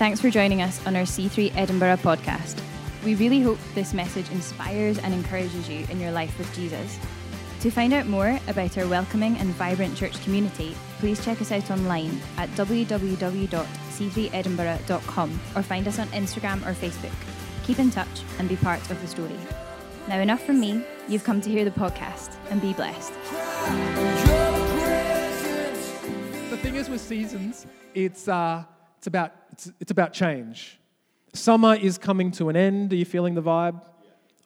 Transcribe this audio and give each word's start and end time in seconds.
Thanks 0.00 0.16
for 0.18 0.30
joining 0.30 0.62
us 0.62 0.80
on 0.86 0.96
our 0.96 1.02
C3 1.02 1.54
Edinburgh 1.54 1.98
podcast. 1.98 2.58
We 3.04 3.16
really 3.16 3.42
hope 3.42 3.58
this 3.74 3.92
message 3.92 4.30
inspires 4.30 4.96
and 4.96 5.12
encourages 5.12 5.68
you 5.68 5.86
in 5.90 6.00
your 6.00 6.10
life 6.10 6.38
with 6.38 6.50
Jesus. 6.54 6.98
To 7.60 7.70
find 7.70 7.92
out 7.92 8.06
more 8.06 8.40
about 8.48 8.78
our 8.78 8.88
welcoming 8.88 9.36
and 9.36 9.50
vibrant 9.56 9.94
church 9.94 10.18
community, 10.24 10.74
please 11.00 11.22
check 11.22 11.42
us 11.42 11.52
out 11.52 11.70
online 11.70 12.18
at 12.38 12.48
www.c3edinburgh.com 12.52 15.40
or 15.54 15.62
find 15.62 15.86
us 15.86 15.98
on 15.98 16.08
Instagram 16.08 16.66
or 16.66 16.72
Facebook. 16.72 17.12
Keep 17.64 17.78
in 17.78 17.90
touch 17.90 18.22
and 18.38 18.48
be 18.48 18.56
part 18.56 18.80
of 18.90 18.98
the 19.02 19.06
story. 19.06 19.36
Now, 20.08 20.18
enough 20.18 20.42
from 20.42 20.60
me. 20.60 20.82
You've 21.08 21.24
come 21.24 21.42
to 21.42 21.50
hear 21.50 21.66
the 21.66 21.72
podcast 21.72 22.36
and 22.48 22.62
be 22.62 22.72
blessed. 22.72 23.12
The 26.48 26.56
thing 26.56 26.76
is 26.76 26.88
with 26.88 27.02
seasons, 27.02 27.66
it's, 27.94 28.28
uh, 28.28 28.64
it's, 28.96 29.06
about, 29.06 29.34
it's, 29.60 29.76
it's 29.80 29.90
about 29.90 30.12
change. 30.12 30.78
Summer 31.34 31.74
is 31.74 31.98
coming 31.98 32.30
to 32.32 32.48
an 32.48 32.56
end. 32.56 32.92
Are 32.92 32.96
you 32.96 33.04
feeling 33.04 33.34
the 33.34 33.42
vibe? 33.42 33.80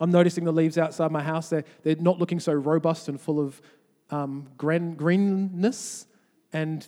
I'm 0.01 0.11
noticing 0.11 0.45
the 0.45 0.53
leaves 0.53 0.77
outside 0.77 1.13
my 1.13 1.23
house. 1.23 1.49
They're, 1.49 1.65
they're 1.83 1.97
not 1.97 2.19
looking 2.19 2.41
so 2.41 2.53
robust 2.53 3.09
and 3.09 3.21
full 3.21 3.39
of 3.39 3.63
um, 4.11 4.49
green, 4.57 4.95
greenness 4.95 6.07
and 6.53 6.87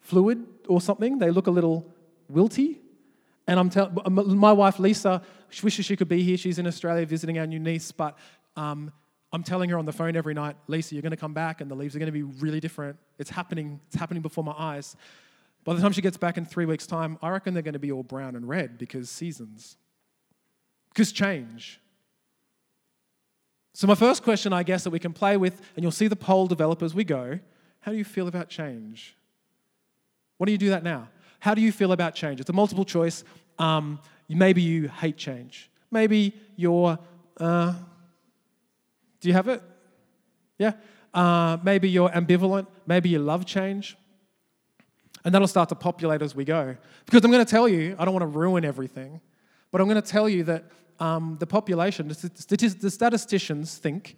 fluid 0.00 0.44
or 0.68 0.80
something. 0.80 1.18
They 1.18 1.30
look 1.30 1.46
a 1.46 1.50
little 1.50 1.86
wilty. 2.30 2.76
And 3.46 3.58
I'm 3.58 3.70
telling 3.70 4.38
my 4.38 4.52
wife 4.52 4.78
Lisa, 4.78 5.22
she 5.48 5.62
wishes 5.62 5.86
she 5.86 5.96
could 5.96 6.08
be 6.08 6.22
here. 6.22 6.36
She's 6.36 6.58
in 6.58 6.66
Australia 6.66 7.06
visiting 7.06 7.38
our 7.38 7.46
new 7.46 7.58
niece, 7.58 7.90
but 7.90 8.16
um, 8.54 8.92
I'm 9.32 9.42
telling 9.42 9.70
her 9.70 9.78
on 9.78 9.86
the 9.86 9.92
phone 9.92 10.14
every 10.14 10.34
night, 10.34 10.56
Lisa, 10.68 10.94
you're 10.94 11.02
going 11.02 11.10
to 11.10 11.16
come 11.16 11.32
back, 11.32 11.60
and 11.60 11.70
the 11.70 11.74
leaves 11.74 11.96
are 11.96 11.98
going 11.98 12.06
to 12.06 12.12
be 12.12 12.22
really 12.22 12.60
different. 12.60 12.98
It's 13.18 13.30
happening. 13.30 13.80
It's 13.88 13.96
happening 13.96 14.22
before 14.22 14.44
my 14.44 14.54
eyes. 14.56 14.94
By 15.64 15.74
the 15.74 15.80
time 15.80 15.92
she 15.92 16.02
gets 16.02 16.16
back 16.16 16.36
in 16.36 16.44
three 16.44 16.66
weeks' 16.66 16.86
time, 16.86 17.18
I 17.22 17.30
reckon 17.30 17.54
they're 17.54 17.62
going 17.62 17.74
to 17.74 17.78
be 17.78 17.92
all 17.92 18.02
brown 18.02 18.34
and 18.34 18.48
red 18.48 18.78
because 18.78 19.08
seasons, 19.08 19.76
because 20.88 21.12
change. 21.12 21.80
So, 23.74 23.86
my 23.86 23.94
first 23.94 24.22
question, 24.22 24.52
I 24.52 24.64
guess, 24.64 24.84
that 24.84 24.90
we 24.90 24.98
can 24.98 25.12
play 25.12 25.36
with, 25.36 25.60
and 25.76 25.82
you'll 25.82 25.92
see 25.92 26.08
the 26.08 26.16
poll 26.16 26.46
develop 26.46 26.82
as 26.82 26.94
we 26.94 27.04
go 27.04 27.38
how 27.82 27.90
do 27.90 27.98
you 27.98 28.04
feel 28.04 28.28
about 28.28 28.48
change? 28.48 29.16
Why 30.38 30.46
do 30.46 30.52
you 30.52 30.58
do 30.58 30.70
that 30.70 30.84
now? 30.84 31.08
How 31.40 31.52
do 31.52 31.60
you 31.60 31.72
feel 31.72 31.90
about 31.90 32.14
change? 32.14 32.40
It's 32.40 32.48
a 32.48 32.52
multiple 32.52 32.84
choice. 32.84 33.24
Um, 33.58 33.98
maybe 34.28 34.62
you 34.62 34.88
hate 34.88 35.16
change. 35.16 35.68
Maybe 35.90 36.32
you're, 36.54 36.96
uh, 37.38 37.74
do 39.20 39.28
you 39.28 39.34
have 39.34 39.48
it? 39.48 39.62
Yeah? 40.58 40.74
Uh, 41.12 41.58
maybe 41.64 41.90
you're 41.90 42.08
ambivalent. 42.08 42.68
Maybe 42.86 43.08
you 43.08 43.18
love 43.18 43.44
change. 43.44 43.96
And 45.24 45.34
that'll 45.34 45.48
start 45.48 45.68
to 45.68 45.74
populate 45.74 46.20
as 46.22 46.34
we 46.34 46.44
go. 46.44 46.76
Because 47.04 47.24
I'm 47.24 47.30
going 47.30 47.44
to 47.44 47.50
tell 47.50 47.68
you, 47.68 47.94
I 47.98 48.04
don't 48.04 48.14
want 48.14 48.22
to 48.22 48.38
ruin 48.38 48.64
everything, 48.64 49.20
but 49.70 49.80
I'm 49.80 49.88
going 49.88 50.02
to 50.02 50.08
tell 50.08 50.28
you 50.28 50.44
that 50.44 50.64
um, 50.98 51.36
the 51.38 51.46
population, 51.46 52.08
the 52.08 52.90
statisticians 52.90 53.78
think, 53.78 54.16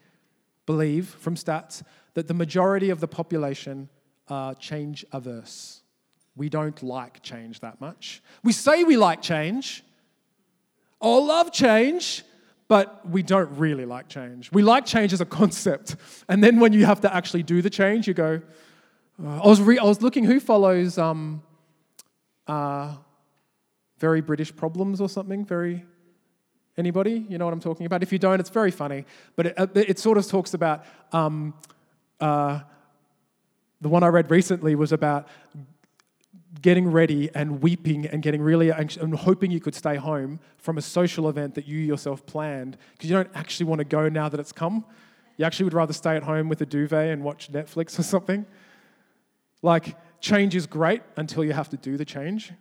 believe 0.67 1.09
from 1.09 1.35
stats, 1.35 1.83
that 2.15 2.27
the 2.29 2.35
majority 2.35 2.91
of 2.91 3.01
the 3.01 3.09
population 3.09 3.89
are 4.29 4.55
change 4.55 5.05
averse. 5.13 5.83
We 6.37 6.49
don't 6.49 6.83
like 6.83 7.23
change 7.23 7.61
that 7.61 7.81
much. 7.81 8.23
We 8.43 8.53
say 8.53 8.85
we 8.85 8.97
like 8.97 9.21
change, 9.21 9.85
or 11.01 11.23
love 11.25 11.53
change, 11.53 12.25
but 12.67 13.07
we 13.09 13.23
don't 13.23 13.51
really 13.59 13.85
like 13.85 14.09
change. 14.09 14.51
We 14.51 14.63
like 14.63 14.87
change 14.87 15.13
as 15.13 15.21
a 15.21 15.27
concept. 15.27 15.97
And 16.29 16.43
then 16.43 16.61
when 16.61 16.73
you 16.73 16.87
have 16.87 17.03
to 17.03 17.15
actually 17.15 17.43
do 17.43 17.61
the 17.61 17.71
change, 17.71 18.09
you 18.09 18.15
go, 18.15 18.41
uh, 19.23 19.43
I, 19.43 19.47
was 19.47 19.61
re- 19.61 19.79
I 19.79 19.85
was 19.85 20.03
looking 20.03 20.25
who 20.25 20.41
follows 20.41 20.99
um, 20.99 21.43
uh, 22.47 22.95
Very 23.99 24.21
British 24.21 24.55
Problems 24.55 25.01
or 25.01 25.09
something, 25.09 25.45
very 25.45 25.85
Anybody? 26.77 27.25
You 27.29 27.39
know 27.39 27.45
what 27.45 27.55
I'm 27.55 27.61
talking 27.61 27.87
about? 27.87 28.03
If 28.03 28.13
you 28.13 28.19
don't, 28.19 28.41
it's 28.41 28.51
very 28.51 28.73
funny. 28.73 29.05
But 29.37 29.47
it, 29.47 29.55
uh, 29.59 29.67
it 29.75 29.99
sort 29.99 30.19
of 30.19 30.27
talks 30.27 30.55
about 30.55 30.85
um, 31.13 31.55
uh, 32.19 32.61
the 33.81 33.89
one 33.89 34.03
I 34.03 34.09
read 34.09 34.29
recently 34.31 34.75
was 34.75 34.91
about 34.91 35.29
getting 36.63 36.91
ready 36.91 37.31
and 37.35 37.63
weeping 37.63 38.07
and 38.07 38.23
getting 38.23 38.43
really 38.43 38.73
anxious 38.73 39.01
and 39.03 39.15
hoping 39.15 39.51
you 39.53 39.61
could 39.61 39.75
stay 39.75 39.97
home 39.97 40.41
from 40.57 40.79
a 40.79 40.83
social 40.83 41.29
event 41.29 41.55
that 41.55 41.69
you 41.69 41.79
yourself 41.79 42.27
planned 42.27 42.77
because 42.93 43.09
you 43.09 43.15
don't 43.15 43.31
actually 43.35 43.67
want 43.67 43.79
to 43.79 43.85
go 43.85 44.09
now 44.09 44.29
that 44.29 44.41
it's 44.41 44.53
come. 44.53 44.85
You 45.37 45.45
actually 45.45 45.65
would 45.65 45.75
rather 45.75 45.93
stay 45.93 46.17
at 46.17 46.25
home 46.25 46.49
with 46.49 46.61
a 46.61 46.67
duvet 46.67 47.11
and 47.11 47.23
watch 47.23 47.53
Netflix 47.53 47.99
or 47.99 48.03
something. 48.03 48.47
Like, 49.65 49.97
change 50.21 50.55
is 50.55 50.67
great 50.67 51.01
until 51.17 51.43
you 51.43 51.55
have 51.55 51.71
to 51.71 51.79
do 51.79 51.97
the 51.97 52.05
change. 52.05 52.53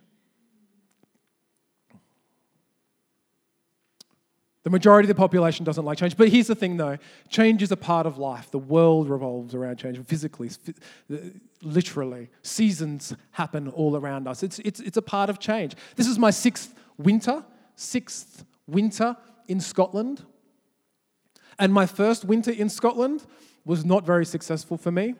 The 4.62 4.70
majority 4.70 5.04
of 5.04 5.14
the 5.14 5.20
population 5.20 5.66
doesn't 5.66 5.84
like 5.84 5.98
change. 5.98 6.16
But 6.16 6.30
here's 6.30 6.46
the 6.46 6.54
thing 6.54 6.78
though 6.78 6.96
change 7.28 7.62
is 7.62 7.70
a 7.70 7.76
part 7.76 8.06
of 8.06 8.16
life. 8.16 8.50
The 8.50 8.58
world 8.58 9.10
revolves 9.10 9.54
around 9.54 9.76
change 9.76 10.02
physically, 10.06 10.48
literally. 11.60 12.30
Seasons 12.40 13.14
happen 13.32 13.68
all 13.68 13.96
around 13.96 14.26
us. 14.26 14.42
It's, 14.42 14.58
it's, 14.60 14.80
it's 14.80 14.96
a 14.96 15.02
part 15.02 15.28
of 15.28 15.38
change. 15.38 15.74
This 15.96 16.06
is 16.06 16.18
my 16.18 16.30
sixth 16.30 16.74
winter, 16.96 17.44
sixth 17.76 18.46
winter 18.66 19.14
in 19.46 19.60
Scotland. 19.60 20.24
And 21.58 21.70
my 21.70 21.84
first 21.84 22.24
winter 22.24 22.50
in 22.50 22.70
Scotland 22.70 23.26
was 23.66 23.84
not 23.84 24.06
very 24.06 24.24
successful 24.24 24.78
for 24.78 24.90
me. 24.90 25.16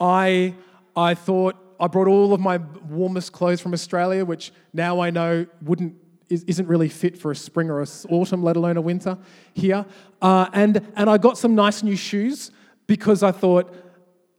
I, 0.00 0.54
I 0.96 1.14
thought 1.14 1.56
I 1.78 1.86
brought 1.86 2.08
all 2.08 2.34
of 2.34 2.40
my 2.40 2.58
warmest 2.88 3.32
clothes 3.32 3.60
from 3.60 3.72
Australia, 3.72 4.24
which 4.24 4.52
now 4.72 5.00
I 5.00 5.10
know 5.10 5.46
wouldn't 5.62 5.94
isn't 6.30 6.68
really 6.68 6.88
fit 6.88 7.18
for 7.18 7.32
a 7.32 7.36
spring 7.36 7.70
or 7.70 7.82
a 7.82 7.86
autumn, 8.08 8.42
let 8.42 8.56
alone 8.56 8.76
a 8.76 8.80
winter 8.80 9.18
here. 9.52 9.84
Uh, 10.22 10.48
and, 10.52 10.86
and 10.94 11.10
I 11.10 11.18
got 11.18 11.36
some 11.36 11.56
nice 11.56 11.82
new 11.82 11.96
shoes 11.96 12.52
because 12.86 13.24
I 13.24 13.32
thought, 13.32 13.74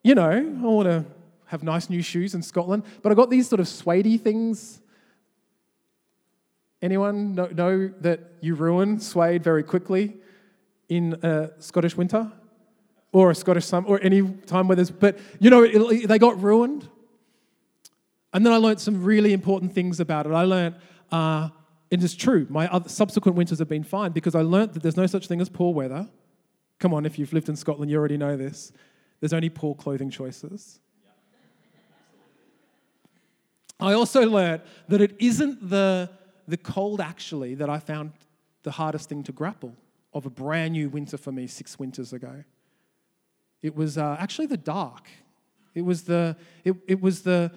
you 0.01 0.15
know, 0.15 0.29
I 0.29 0.65
want 0.65 0.87
to 0.87 1.05
have 1.47 1.63
nice 1.63 1.89
new 1.89 2.01
shoes 2.01 2.33
in 2.33 2.41
Scotland. 2.41 2.83
But 3.01 3.11
I 3.11 3.15
got 3.15 3.29
these 3.29 3.49
sort 3.49 3.59
of 3.59 3.67
suede 3.67 4.21
things. 4.23 4.79
Anyone 6.81 7.35
know, 7.35 7.47
know 7.47 7.91
that 7.99 8.21
you 8.39 8.55
ruin 8.55 8.99
suede 8.99 9.43
very 9.43 9.63
quickly 9.63 10.15
in 10.87 11.19
a 11.21 11.49
Scottish 11.59 11.97
winter? 11.97 12.31
Or 13.13 13.29
a 13.29 13.35
Scottish 13.35 13.65
summer, 13.65 13.87
or 13.87 13.99
any 14.01 14.21
time 14.21 14.67
where 14.67 14.75
there's, 14.75 14.91
but 14.91 15.19
you 15.39 15.49
know, 15.49 15.63
it, 15.63 16.07
they 16.07 16.17
got 16.17 16.41
ruined. 16.41 16.87
And 18.33 18.45
then 18.45 18.53
I 18.53 18.57
learned 18.57 18.79
some 18.79 19.03
really 19.03 19.33
important 19.33 19.73
things 19.73 19.99
about 19.99 20.25
it. 20.25 20.31
I 20.31 20.43
learned 20.43 20.75
uh, 21.11 21.49
it 21.89 22.01
is 22.01 22.15
true. 22.15 22.47
My 22.49 22.71
other, 22.71 22.87
subsequent 22.87 23.35
winters 23.35 23.59
have 23.59 23.67
been 23.67 23.83
fine 23.83 24.13
because 24.13 24.33
I 24.33 24.41
learnt 24.41 24.73
that 24.73 24.81
there's 24.81 24.95
no 24.95 25.07
such 25.07 25.27
thing 25.27 25.41
as 25.41 25.49
poor 25.49 25.73
weather. 25.73 26.07
Come 26.79 26.93
on, 26.93 27.05
if 27.05 27.19
you've 27.19 27.33
lived 27.33 27.49
in 27.49 27.57
Scotland, 27.57 27.91
you 27.91 27.97
already 27.97 28.17
know 28.17 28.37
this. 28.37 28.71
There's 29.19 29.33
only 29.33 29.49
poor 29.49 29.75
clothing 29.75 30.09
choices. 30.09 30.79
I 33.79 33.93
also 33.93 34.25
learnt 34.29 34.61
that 34.87 35.01
it 35.01 35.15
isn't 35.19 35.69
the, 35.69 36.09
the 36.47 36.57
cold, 36.57 37.01
actually, 37.01 37.55
that 37.55 37.69
I 37.69 37.79
found 37.79 38.13
the 38.63 38.71
hardest 38.71 39.09
thing 39.09 39.23
to 39.23 39.31
grapple 39.31 39.75
of 40.13 40.25
a 40.25 40.29
brand 40.29 40.73
new 40.73 40.87
winter 40.89 41.17
for 41.17 41.31
me 41.31 41.47
six 41.47 41.77
winters 41.77 42.13
ago. 42.13 42.43
It 43.61 43.75
was 43.75 43.97
uh, 43.97 44.17
actually 44.19 44.47
the 44.47 44.57
dark. 44.57 45.07
It 45.73 45.83
was 45.83 46.03
the, 46.03 46.35
it, 46.63 46.75
it 46.87 47.01
was 47.01 47.21
the, 47.21 47.51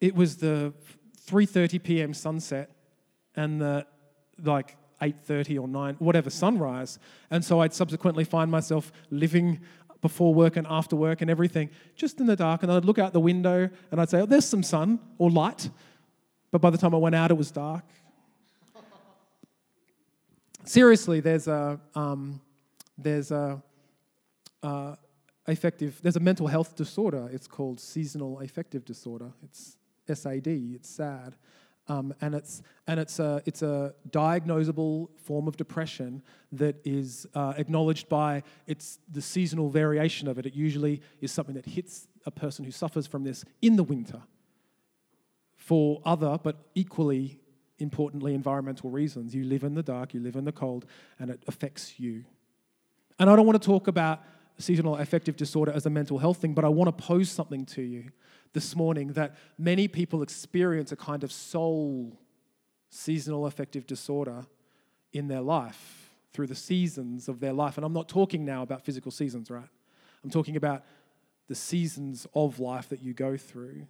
it 0.00 0.14
was 0.14 0.36
the 0.36 0.72
3.30 1.26 1.82
p.m. 1.82 2.14
sunset 2.14 2.70
and 3.36 3.60
the 3.60 3.86
like 4.42 4.76
8.30 5.00 5.60
or 5.60 5.68
9 5.68 5.96
whatever 5.98 6.30
sunrise 6.30 6.98
and 7.30 7.44
so 7.44 7.60
i'd 7.60 7.72
subsequently 7.72 8.24
find 8.24 8.50
myself 8.50 8.90
living 9.10 9.60
before 10.00 10.34
work 10.34 10.56
and 10.56 10.66
after 10.68 10.96
work 10.96 11.20
and 11.20 11.30
everything 11.30 11.70
just 11.94 12.20
in 12.20 12.26
the 12.26 12.36
dark 12.36 12.62
and 12.62 12.72
i'd 12.72 12.84
look 12.84 12.98
out 12.98 13.12
the 13.12 13.20
window 13.20 13.68
and 13.90 14.00
i'd 14.00 14.10
say 14.10 14.20
oh 14.20 14.26
there's 14.26 14.44
some 14.44 14.62
sun 14.62 14.98
or 15.18 15.30
light 15.30 15.70
but 16.50 16.60
by 16.60 16.70
the 16.70 16.78
time 16.78 16.94
i 16.94 16.98
went 16.98 17.14
out 17.14 17.30
it 17.30 17.36
was 17.36 17.50
dark 17.50 17.84
seriously 20.64 21.20
there's 21.20 21.46
a 21.46 21.78
um, 21.94 22.40
there's 22.98 23.30
a 23.30 23.62
uh, 24.62 24.96
affective 25.46 26.00
there's 26.02 26.16
a 26.16 26.20
mental 26.20 26.46
health 26.46 26.74
disorder 26.74 27.28
it's 27.32 27.46
called 27.46 27.78
seasonal 27.78 28.40
affective 28.40 28.84
disorder 28.84 29.32
it's 29.42 29.76
sad 30.06 30.46
it's 30.46 30.88
sad 30.88 31.36
um, 31.86 32.14
and 32.20 32.34
it's, 32.34 32.62
and 32.86 32.98
it's, 32.98 33.18
a, 33.18 33.42
it's 33.44 33.62
a 33.62 33.94
diagnosable 34.08 35.08
form 35.16 35.46
of 35.46 35.56
depression 35.56 36.22
that 36.52 36.76
is 36.84 37.26
uh, 37.34 37.52
acknowledged 37.58 38.08
by 38.08 38.42
its, 38.66 38.98
the 39.10 39.20
seasonal 39.20 39.68
variation 39.68 40.26
of 40.26 40.38
it. 40.38 40.46
It 40.46 40.54
usually 40.54 41.02
is 41.20 41.30
something 41.30 41.54
that 41.56 41.66
hits 41.66 42.08
a 42.24 42.30
person 42.30 42.64
who 42.64 42.70
suffers 42.70 43.06
from 43.06 43.24
this 43.24 43.44
in 43.60 43.76
the 43.76 43.84
winter 43.84 44.22
for 45.56 46.00
other 46.04 46.38
but 46.42 46.56
equally 46.74 47.40
importantly 47.78 48.34
environmental 48.34 48.88
reasons. 48.88 49.34
You 49.34 49.44
live 49.44 49.62
in 49.62 49.74
the 49.74 49.82
dark, 49.82 50.14
you 50.14 50.20
live 50.20 50.36
in 50.36 50.44
the 50.44 50.52
cold, 50.52 50.86
and 51.18 51.30
it 51.30 51.42
affects 51.46 51.98
you. 52.00 52.24
And 53.18 53.28
I 53.28 53.36
don't 53.36 53.46
want 53.46 53.60
to 53.60 53.66
talk 53.66 53.88
about 53.88 54.22
seasonal 54.58 54.96
affective 54.96 55.36
disorder 55.36 55.72
as 55.72 55.86
a 55.86 55.90
mental 55.90 56.18
health 56.18 56.38
thing, 56.38 56.54
but 56.54 56.64
I 56.64 56.68
want 56.68 56.96
to 56.96 57.04
pose 57.04 57.30
something 57.30 57.66
to 57.66 57.82
you 57.82 58.10
this 58.52 58.76
morning 58.76 59.08
that 59.14 59.36
many 59.58 59.88
people 59.88 60.22
experience 60.22 60.92
a 60.92 60.96
kind 60.96 61.24
of 61.24 61.32
soul 61.32 62.18
seasonal 62.88 63.46
affective 63.46 63.86
disorder 63.86 64.46
in 65.12 65.26
their 65.26 65.40
life 65.40 66.10
through 66.32 66.46
the 66.46 66.54
seasons 66.54 67.28
of 67.28 67.40
their 67.40 67.52
life. 67.52 67.76
And 67.76 67.84
I'm 67.84 67.92
not 67.92 68.08
talking 68.08 68.44
now 68.44 68.62
about 68.62 68.84
physical 68.84 69.10
seasons, 69.10 69.50
right? 69.50 69.68
I'm 70.22 70.30
talking 70.30 70.56
about 70.56 70.84
the 71.48 71.54
seasons 71.54 72.26
of 72.34 72.60
life 72.60 72.88
that 72.88 73.02
you 73.02 73.12
go 73.12 73.36
through. 73.36 73.86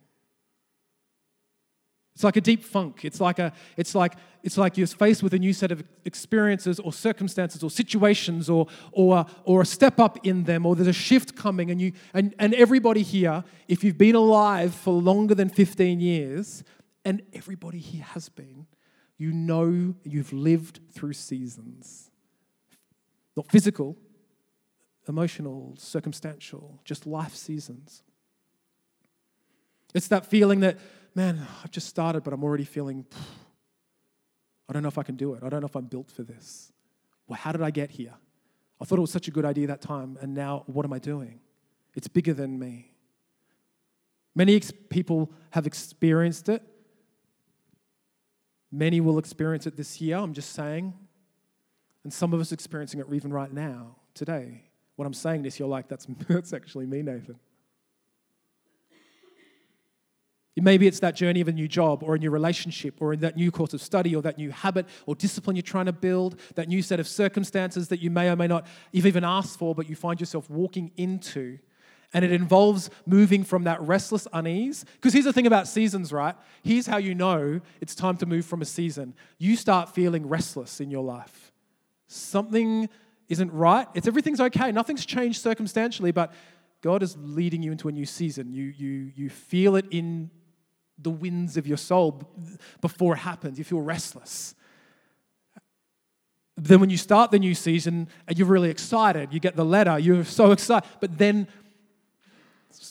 It's 2.15 2.23
like 2.23 2.37
a 2.37 2.41
deep 2.41 2.63
funk. 2.63 3.05
It's 3.05 3.21
like, 3.21 3.41
a, 3.41 3.53
it's, 3.77 3.95
like, 3.95 4.15
it's 4.45 4.57
like 4.57 4.79
you're 4.79 4.87
faced 4.87 5.23
with 5.23 5.35
a 5.35 5.39
new 5.39 5.53
set 5.53 5.73
of 5.73 5.83
experiences 6.05 6.79
or 6.79 6.93
circumstances 6.93 7.65
or 7.65 7.71
situations 7.71 8.49
or, 8.49 8.69
or, 8.93 9.27
or 9.43 9.63
a 9.63 9.67
step 9.67 9.99
up 9.99 10.25
in 10.25 10.45
them 10.45 10.65
or 10.65 10.77
there's 10.77 10.87
a 10.87 10.93
shift 10.93 11.35
coming. 11.35 11.73
And, 11.73 11.81
you, 11.81 11.93
and, 12.13 12.33
and 12.39 12.55
everybody 12.55 13.03
here, 13.03 13.43
if 13.67 13.83
you've 13.83 13.99
been 13.99 14.15
alive 14.15 14.73
for 14.73 14.93
longer 14.93 15.35
than 15.35 15.49
15 15.49 16.01
years, 16.01 16.63
and 17.05 17.21
everybody 17.33 17.79
here 17.79 18.05
has 18.05 18.29
been, 18.29 18.67
you 19.19 19.33
know 19.33 19.95
you've 20.05 20.33
lived 20.33 20.81
through 20.93 21.13
seasons. 21.13 22.11
Not 23.37 23.51
physical, 23.51 23.97
emotional, 25.09 25.75
circumstantial, 25.79 26.81
just 26.85 27.07
life 27.07 27.35
seasons. 27.35 28.03
It's 29.95 30.09
that 30.09 30.27
feeling 30.27 30.61
that 30.61 30.79
man, 31.15 31.47
I've 31.63 31.71
just 31.71 31.89
started, 31.89 32.25
but 32.25 32.33
I'm 32.33 32.43
already 32.43 32.65
feeling, 32.65 33.07
I 34.69 34.73
don't 34.73 34.83
know 34.83 34.89
if 34.89 34.99
I 34.99 35.03
can 35.03 35.17
do 35.17 35.35
it. 35.35 35.43
I 35.43 35.49
don't 35.49 35.61
know 35.61 35.67
if 35.67 35.77
I'm 35.77 35.87
built 35.87 36.11
for 36.11 36.23
this. 36.23 36.73
Well, 37.27 37.39
how 37.41 37.53
did 37.53 37.63
I 37.63 37.71
get 37.71 37.91
here? 37.91 38.15
I 38.81 38.85
thought 38.85 38.99
it 38.99 39.03
was 39.03 39.13
such 39.13 39.29
a 39.29 39.31
good 39.31 39.45
idea 39.45 39.69
that 39.69 39.81
time, 39.81 40.19
and 40.21 40.35
now 40.35 40.65
what 40.67 40.85
am 40.85 40.93
I 40.93 40.99
doing? 40.99 41.41
It's 41.95 42.09
bigger 42.09 42.35
than 42.35 42.59
me. 42.59 42.91
Many 44.35 44.57
ex- 44.57 44.73
people 44.91 45.31
have 45.51 45.67
experienced 45.67 46.49
it. 46.49 46.63
Many 48.73 49.01
will 49.01 49.19
experience 49.19 49.67
it 49.67 49.77
this 49.77 50.01
year, 50.01 50.17
I'm 50.17 50.35
just 50.35 50.53
saying. 50.53 50.93
And 52.03 52.13
some 52.13 52.35
of 52.35 52.41
us 52.41 52.51
experiencing 52.51 53.01
it 53.01 53.07
even 53.13 53.33
right 53.33 53.53
now, 53.53 53.97
today. 54.13 54.65
When 54.97 55.07
I'm 55.07 55.15
saying 55.15 55.43
this, 55.43 55.59
you're 55.59 55.69
like, 55.69 55.89
that's, 55.89 56.07
that's 56.29 56.53
actually 56.53 56.87
me, 56.87 57.03
Nathan. 57.03 57.39
Maybe 60.57 60.87
it's 60.87 61.01
that 61.01 61.17
journey 61.17 61.41
of 61.41 61.49
a 61.49 61.53
new 61.53 61.67
job 61.67 62.05
or 62.05 62.15
a 62.15 62.19
new 62.19 62.31
relationship 62.31 63.03
or 63.03 63.13
in 63.13 63.21
that 63.21 63.37
new 63.37 63.51
course 63.51 63.75
of 63.75 63.83
study 63.83 64.15
or 64.15 64.23
that 64.23 64.39
new 64.39 64.53
habit 64.53 64.87
or 65.05 65.17
discipline 65.17 65.57
you're 65.57 65.65
trying 65.65 65.87
to 65.87 65.93
build, 65.93 66.39
that 66.55 66.69
new 66.69 66.81
set 66.81 67.01
of 67.01 67.09
circumstances 67.09 67.89
that 67.89 68.01
you 68.01 68.09
may 68.09 68.31
or 68.31 68.37
may 68.37 68.47
not 68.47 68.65
have 68.95 69.07
even 69.07 69.25
asked 69.25 69.59
for, 69.59 69.75
but 69.75 69.89
you 69.89 69.97
find 69.97 70.21
yourself 70.21 70.49
walking 70.49 70.93
into. 70.97 71.59
And 72.13 72.25
it 72.25 72.31
involves 72.31 72.89
moving 73.05 73.43
from 73.43 73.65
that 73.65 73.83
restless 73.83 74.29
unease. 74.33 74.85
Because 74.95 75.13
here's 75.13 75.25
the 75.25 75.33
thing 75.33 75.49
about 75.49 75.67
seasons, 75.67 76.13
right? 76.13 76.37
Here's 76.63 76.87
how 76.87 76.99
you 76.99 77.17
know 77.17 77.61
it's 77.81 77.97
time 77.97 78.17
to 78.19 78.27
move 78.27 78.47
from 78.47 78.63
a 78.63 78.65
season. 78.65 79.15
You 79.39 79.57
start 79.57 79.93
feeling 79.93 80.29
restless 80.29 80.81
in 80.81 80.89
your 80.89 81.03
life. 81.03 81.53
Something 82.07 82.89
isn't 83.29 83.53
right. 83.53 83.89
It's 83.95 84.07
everything's 84.07 84.41
okay. 84.41 84.71
Nothing's 84.71 85.05
changed 85.05 85.41
circumstantially, 85.41 86.13
but 86.13 86.33
God 86.81 87.03
is 87.03 87.17
leading 87.19 87.65
you 87.65 87.73
into 87.73 87.89
a 87.89 87.93
new 87.93 88.07
season. 88.07 88.53
You, 88.53 88.67
you, 88.67 89.11
you 89.17 89.31
feel 89.31 89.75
it 89.75 89.87
in 89.91 90.31
the 90.99 91.11
winds 91.11 91.57
of 91.57 91.67
your 91.67 91.77
soul 91.77 92.23
before 92.81 93.15
it 93.15 93.19
happens. 93.19 93.59
You 93.59 93.65
feel 93.65 93.81
restless. 93.81 94.55
Then, 96.57 96.81
when 96.81 96.89
you 96.89 96.97
start 96.97 97.33
the 97.33 97.39
new 97.39 97.55
season 97.55 98.09
and 98.29 98.39
you're 98.39 98.47
really 98.47 98.71
excited, 98.71 99.33
you 99.33 99.41
get 99.41 99.57
the 99.57 99.65
letter, 99.65 99.99
you're 99.99 100.25
so 100.25 100.53
excited. 100.53 100.89
But 101.01 101.19
then, 101.19 101.49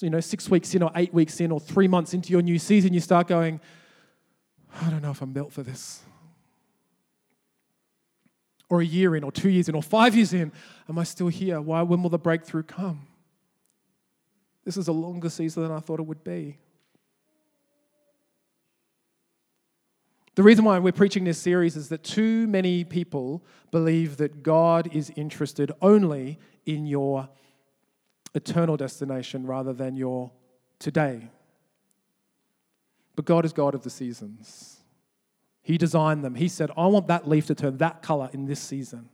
you 0.01 0.09
know, 0.09 0.19
six 0.19 0.49
weeks 0.49 0.75
in, 0.75 0.83
or 0.83 0.91
eight 0.95 1.13
weeks 1.13 1.39
in, 1.39 1.49
or 1.49 1.61
three 1.61 1.87
months 1.87 2.13
into 2.13 2.31
your 2.31 2.41
new 2.41 2.59
season, 2.59 2.93
you 2.93 2.99
start 2.99 3.27
going, 3.27 3.61
I 4.81 4.89
don't 4.89 5.01
know 5.01 5.11
if 5.11 5.21
I'm 5.21 5.31
built 5.31 5.53
for 5.53 5.63
this. 5.63 6.01
Or 8.69 8.81
a 8.81 8.85
year 8.85 9.15
in, 9.15 9.23
or 9.23 9.31
two 9.31 9.49
years 9.49 9.69
in, 9.69 9.75
or 9.75 9.83
five 9.83 10.13
years 10.13 10.33
in, 10.33 10.51
am 10.89 10.99
I 10.99 11.03
still 11.03 11.29
here? 11.29 11.61
Why? 11.61 11.83
When 11.83 12.01
will 12.03 12.09
the 12.09 12.19
breakthrough 12.19 12.63
come? 12.63 13.07
This 14.65 14.75
is 14.75 14.89
a 14.89 14.93
longer 14.93 15.29
season 15.29 15.63
than 15.63 15.71
I 15.71 15.79
thought 15.79 15.99
it 15.99 16.05
would 16.05 16.23
be. 16.23 16.57
The 20.35 20.43
reason 20.43 20.65
why 20.65 20.79
we're 20.79 20.91
preaching 20.91 21.25
this 21.25 21.37
series 21.37 21.75
is 21.75 21.89
that 21.89 22.03
too 22.03 22.47
many 22.47 22.83
people 22.83 23.43
believe 23.69 24.17
that 24.17 24.41
God 24.41 24.89
is 24.93 25.11
interested 25.15 25.71
only 25.81 26.39
in 26.65 26.87
your 26.87 27.29
eternal 28.33 28.75
destination 28.75 29.45
rather 29.45 29.73
than 29.73 29.95
your 29.95 30.31
today. 30.79 31.29
But 33.15 33.25
God 33.25 33.45
is 33.45 33.53
God 33.53 33.75
of 33.75 33.83
the 33.83 33.91
seasons. 33.91 34.77
He 35.61 35.77
designed 35.77 36.23
them. 36.23 36.33
He 36.33 36.47
said, 36.47 36.71
I 36.75 36.87
want 36.87 37.07
that 37.07 37.27
leaf 37.29 37.45
to 37.47 37.55
turn 37.55 37.77
that 37.77 38.01
color 38.01 38.29
in 38.33 38.45
this 38.45 38.59
season. 38.59 39.09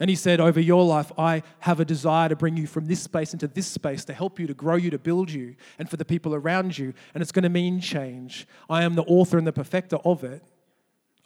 And 0.00 0.08
he 0.08 0.16
said, 0.16 0.40
Over 0.40 0.60
your 0.60 0.84
life, 0.84 1.10
I 1.18 1.42
have 1.60 1.80
a 1.80 1.84
desire 1.84 2.28
to 2.28 2.36
bring 2.36 2.56
you 2.56 2.66
from 2.66 2.86
this 2.86 3.02
space 3.02 3.32
into 3.32 3.48
this 3.48 3.66
space 3.66 4.04
to 4.04 4.12
help 4.12 4.38
you, 4.38 4.46
to 4.46 4.54
grow 4.54 4.76
you, 4.76 4.90
to 4.90 4.98
build 4.98 5.30
you, 5.30 5.56
and 5.78 5.90
for 5.90 5.96
the 5.96 6.04
people 6.04 6.34
around 6.34 6.78
you. 6.78 6.94
And 7.14 7.22
it's 7.22 7.32
going 7.32 7.42
to 7.42 7.48
mean 7.48 7.80
change. 7.80 8.46
I 8.70 8.84
am 8.84 8.94
the 8.94 9.02
author 9.02 9.38
and 9.38 9.46
the 9.46 9.52
perfecter 9.52 9.96
of 9.96 10.22
it. 10.22 10.42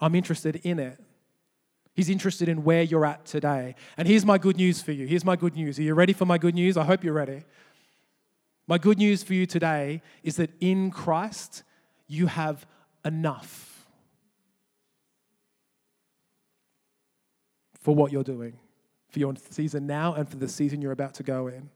I'm 0.01 0.15
interested 0.15 0.57
in 0.57 0.79
it. 0.79 0.99
He's 1.95 2.09
interested 2.09 2.49
in 2.49 2.65
where 2.65 2.83
you're 2.83 3.05
at 3.05 3.27
today. 3.27 3.75
And 3.99 4.09
here's 4.09 4.25
my 4.25 4.39
good 4.39 4.57
news 4.57 4.81
for 4.81 4.93
you. 4.93 5.07
Here's 5.07 5.25
my 5.25 5.37
good 5.37 5.55
news. 5.55 5.79
Are 5.79 5.83
you 5.83 5.93
ready 5.93 6.15
for 6.15 6.25
my 6.25 6.39
good 6.39 6.55
news? 6.55 6.79
I 6.79 6.85
hope 6.85 7.05
you're 7.05 7.13
ready. 7.13 7.45
My 8.67 8.79
good 8.79 8.97
news 8.97 9.23
for 9.23 9.35
you 9.35 9.45
today 9.45 10.01
is 10.23 10.37
that 10.37 10.51
in 10.61 10.91
Christ, 10.91 11.63
you 12.07 12.29
have 12.29 12.67
enough. 13.05 13.73
for 17.83 17.95
what 17.95 18.13
you're 18.13 18.25
doing, 18.25 18.59
for 19.13 19.19
your 19.19 19.35
season 19.51 19.87
now 19.87 20.15
and 20.15 20.29
for 20.29 20.37
the 20.37 20.49
season 20.49 20.81
you're 20.81 20.93
about 20.93 21.15
to 21.15 21.23
go 21.23 21.47
in. 21.47 21.69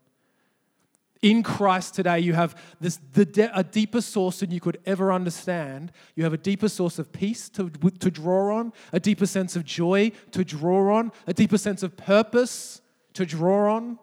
In 1.23 1.43
Christ 1.43 1.94
today, 1.94 2.21
you 2.21 2.35
have 2.35 2.61
this, 2.81 2.97
de- 2.97 3.50
a 3.59 3.62
deeper 3.62 4.00
source 4.00 4.41
than 4.41 4.50
you 4.50 4.61
could 4.61 4.79
ever 4.85 5.12
understand. 5.12 5.93
You 6.15 6.25
have 6.25 6.33
a 6.33 6.38
deeper 6.38 6.69
source 6.69 6.99
of 6.99 7.12
peace 7.12 7.49
to, 7.50 7.71
to 7.71 8.11
draw 8.11 8.56
on, 8.56 8.73
a 8.93 9.00
deeper 9.00 9.27
sense 9.27 9.56
of 9.56 9.65
joy 9.65 10.12
to 10.33 10.44
draw 10.44 10.97
on, 10.97 11.12
a 11.27 11.35
deeper 11.35 11.59
sense 11.59 11.83
of 11.83 11.97
purpose 11.97 12.81
to 13.15 13.25
draw 13.25 13.75
on, 13.75 13.99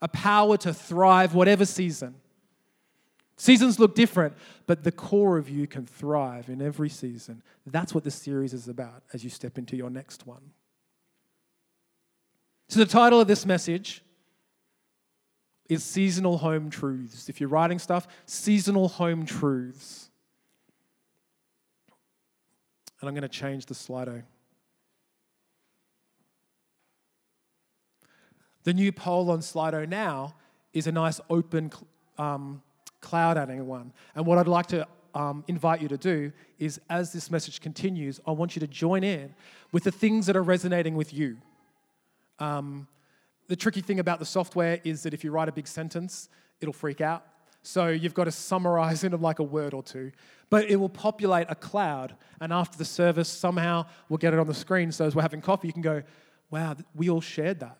a 0.00 0.08
power 0.08 0.56
to 0.58 0.72
thrive 0.72 1.34
whatever 1.34 1.64
season. 1.64 2.14
Seasons 3.38 3.78
look 3.78 3.94
different, 3.94 4.34
but 4.66 4.82
the 4.82 4.92
core 4.92 5.36
of 5.36 5.50
you 5.50 5.66
can 5.66 5.84
thrive 5.84 6.48
in 6.48 6.62
every 6.62 6.88
season. 6.88 7.42
That's 7.66 7.94
what 7.94 8.02
this 8.02 8.14
series 8.14 8.54
is 8.54 8.66
about 8.66 9.02
as 9.12 9.22
you 9.22 9.30
step 9.30 9.58
into 9.58 9.76
your 9.76 9.90
next 9.90 10.26
one. 10.26 10.52
So, 12.68 12.80
the 12.80 12.86
title 12.86 13.20
of 13.20 13.28
this 13.28 13.46
message 13.46 14.02
is 15.68 15.84
Seasonal 15.84 16.38
Home 16.38 16.70
Truths. 16.70 17.28
If 17.28 17.40
you're 17.40 17.48
writing 17.48 17.78
stuff, 17.78 18.06
Seasonal 18.26 18.88
Home 18.88 19.24
Truths. 19.24 20.10
And 23.00 23.08
I'm 23.08 23.14
going 23.14 23.22
to 23.22 23.28
change 23.28 23.66
the 23.66 23.74
Slido. 23.74 24.22
The 28.64 28.74
new 28.74 28.90
poll 28.90 29.30
on 29.30 29.40
Slido 29.40 29.88
now 29.88 30.34
is 30.72 30.88
a 30.88 30.92
nice 30.92 31.20
open 31.30 31.70
um, 32.18 32.62
cloud 33.00 33.38
adding 33.38 33.64
one. 33.66 33.92
And 34.16 34.26
what 34.26 34.38
I'd 34.38 34.48
like 34.48 34.66
to 34.68 34.88
um, 35.14 35.44
invite 35.46 35.80
you 35.80 35.88
to 35.88 35.96
do 35.96 36.32
is, 36.58 36.80
as 36.90 37.12
this 37.12 37.30
message 37.30 37.60
continues, 37.60 38.20
I 38.26 38.32
want 38.32 38.56
you 38.56 38.60
to 38.60 38.66
join 38.66 39.04
in 39.04 39.34
with 39.70 39.84
the 39.84 39.92
things 39.92 40.26
that 40.26 40.36
are 40.36 40.42
resonating 40.42 40.96
with 40.96 41.14
you. 41.14 41.36
Um, 42.38 42.88
the 43.48 43.56
tricky 43.56 43.80
thing 43.80 44.00
about 44.00 44.18
the 44.18 44.24
software 44.24 44.80
is 44.84 45.02
that 45.04 45.14
if 45.14 45.24
you 45.24 45.30
write 45.30 45.48
a 45.48 45.52
big 45.52 45.68
sentence, 45.68 46.28
it'll 46.60 46.72
freak 46.72 47.00
out. 47.00 47.24
So 47.62 47.88
you've 47.88 48.14
got 48.14 48.24
to 48.24 48.30
summarize 48.30 49.02
in 49.02 49.12
like 49.20 49.40
a 49.40 49.42
word 49.42 49.74
or 49.74 49.82
two. 49.82 50.12
But 50.50 50.70
it 50.70 50.76
will 50.76 50.88
populate 50.88 51.48
a 51.50 51.56
cloud, 51.56 52.14
and 52.40 52.52
after 52.52 52.78
the 52.78 52.84
service, 52.84 53.28
somehow 53.28 53.86
we'll 54.08 54.18
get 54.18 54.32
it 54.32 54.38
on 54.38 54.46
the 54.46 54.54
screen. 54.54 54.92
So 54.92 55.04
as 55.04 55.16
we're 55.16 55.22
having 55.22 55.40
coffee, 55.40 55.66
you 55.66 55.72
can 55.72 55.82
go, 55.82 56.02
wow, 56.50 56.76
we 56.94 57.10
all 57.10 57.20
shared 57.20 57.60
that. 57.60 57.78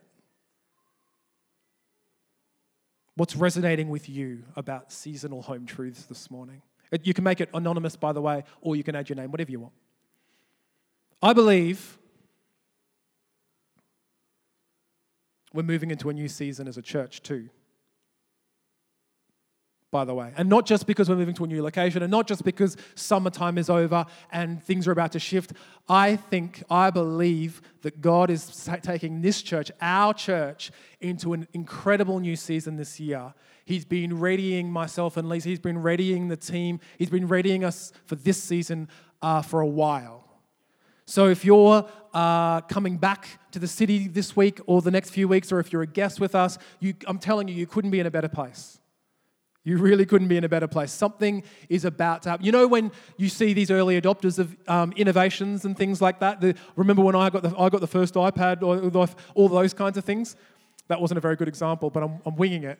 What's 3.14 3.36
resonating 3.36 3.88
with 3.88 4.08
you 4.08 4.42
about 4.56 4.92
seasonal 4.92 5.40
home 5.40 5.66
truths 5.66 6.02
this 6.02 6.30
morning? 6.30 6.62
You 7.02 7.14
can 7.14 7.24
make 7.24 7.40
it 7.40 7.48
anonymous, 7.54 7.96
by 7.96 8.12
the 8.12 8.20
way, 8.20 8.44
or 8.60 8.76
you 8.76 8.82
can 8.82 8.94
add 8.94 9.08
your 9.08 9.16
name, 9.16 9.30
whatever 9.30 9.50
you 9.50 9.60
want. 9.60 9.72
I 11.22 11.32
believe 11.32 11.96
we're 15.56 15.62
moving 15.62 15.90
into 15.90 16.08
a 16.08 16.12
new 16.12 16.28
season 16.28 16.68
as 16.68 16.76
a 16.76 16.82
church 16.82 17.22
too. 17.22 17.48
By 19.92 20.04
the 20.04 20.14
way, 20.14 20.32
and 20.36 20.48
not 20.48 20.66
just 20.66 20.86
because 20.86 21.08
we're 21.08 21.16
moving 21.16 21.34
to 21.36 21.44
a 21.44 21.46
new 21.46 21.62
location, 21.62 22.02
and 22.02 22.10
not 22.10 22.26
just 22.26 22.44
because 22.44 22.76
summertime 22.96 23.56
is 23.56 23.70
over 23.70 24.04
and 24.30 24.62
things 24.62 24.86
are 24.86 24.92
about 24.92 25.12
to 25.12 25.18
shift. 25.18 25.52
I 25.88 26.16
think, 26.16 26.62
I 26.68 26.90
believe 26.90 27.62
that 27.82 28.00
God 28.00 28.28
is 28.28 28.68
taking 28.82 29.22
this 29.22 29.40
church, 29.40 29.70
our 29.80 30.12
church, 30.12 30.72
into 31.00 31.32
an 31.32 31.46
incredible 31.54 32.18
new 32.18 32.36
season 32.36 32.76
this 32.76 32.98
year. 32.98 33.32
He's 33.64 33.84
been 33.84 34.18
readying 34.18 34.70
myself 34.70 35.16
and 35.16 35.28
Lisa. 35.28 35.48
He's 35.48 35.60
been 35.60 35.82
readying 35.82 36.28
the 36.28 36.36
team. 36.36 36.80
He's 36.98 37.10
been 37.10 37.28
readying 37.28 37.64
us 37.64 37.92
for 38.04 38.16
this 38.16 38.42
season 38.42 38.88
uh, 39.22 39.42
for 39.42 39.60
a 39.60 39.66
while. 39.66 40.25
So 41.06 41.28
if 41.28 41.44
you're 41.44 41.88
uh, 42.12 42.60
coming 42.62 42.96
back 42.96 43.28
to 43.52 43.58
the 43.58 43.68
city 43.68 44.08
this 44.08 44.34
week 44.34 44.60
or 44.66 44.82
the 44.82 44.90
next 44.90 45.10
few 45.10 45.28
weeks, 45.28 45.52
or 45.52 45.60
if 45.60 45.72
you're 45.72 45.82
a 45.82 45.86
guest 45.86 46.18
with 46.20 46.34
us, 46.34 46.58
you, 46.80 46.94
I'm 47.06 47.18
telling 47.18 47.46
you, 47.46 47.54
you 47.54 47.66
couldn't 47.66 47.90
be 47.90 48.00
in 48.00 48.06
a 48.06 48.10
better 48.10 48.28
place. 48.28 48.78
You 49.62 49.78
really 49.78 50.06
couldn't 50.06 50.28
be 50.28 50.36
in 50.36 50.44
a 50.44 50.48
better 50.48 50.68
place. 50.68 50.92
Something 50.92 51.42
is 51.68 51.84
about 51.84 52.22
to 52.22 52.30
happen. 52.30 52.46
You 52.46 52.52
know 52.52 52.68
when 52.68 52.92
you 53.16 53.28
see 53.28 53.52
these 53.52 53.70
early 53.70 54.00
adopters 54.00 54.38
of 54.38 54.56
um, 54.68 54.92
innovations 54.92 55.64
and 55.64 55.76
things 55.76 56.00
like 56.00 56.20
that. 56.20 56.40
The, 56.40 56.54
remember 56.76 57.02
when 57.02 57.16
I 57.16 57.30
got 57.30 57.42
the 57.42 57.52
I 57.58 57.68
got 57.68 57.80
the 57.80 57.88
first 57.88 58.14
iPad 58.14 58.62
or 58.62 59.08
all 59.34 59.48
those 59.48 59.74
kinds 59.74 59.98
of 59.98 60.04
things. 60.04 60.36
That 60.86 61.00
wasn't 61.00 61.18
a 61.18 61.20
very 61.20 61.34
good 61.34 61.48
example, 61.48 61.90
but 61.90 62.04
I'm, 62.04 62.20
I'm 62.24 62.36
winging 62.36 62.62
it. 62.62 62.78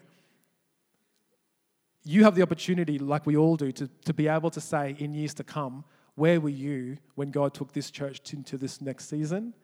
You 2.05 2.23
have 2.23 2.37
the 2.37 2.43
opportunity, 2.43 3.01
like 3.01 3.27
we 3.27 3.37
all 3.37 3.57
do, 3.57 3.73
to, 3.73 3.89
to 4.05 4.15
be 4.15 4.29
able 4.29 4.51
to 4.51 4.61
say 4.61 4.95
in 5.01 5.13
years 5.13 5.35
to 5.35 5.45
come, 5.45 5.85
where 6.17 6.41
were 6.41 6.49
you 6.49 6.99
when 7.15 7.31
God 7.31 7.55
took 7.55 7.73
this 7.73 7.91
church 7.91 8.33
into 8.33 8.59
this 8.59 8.81
next 8.81 9.09
season? 9.09 9.55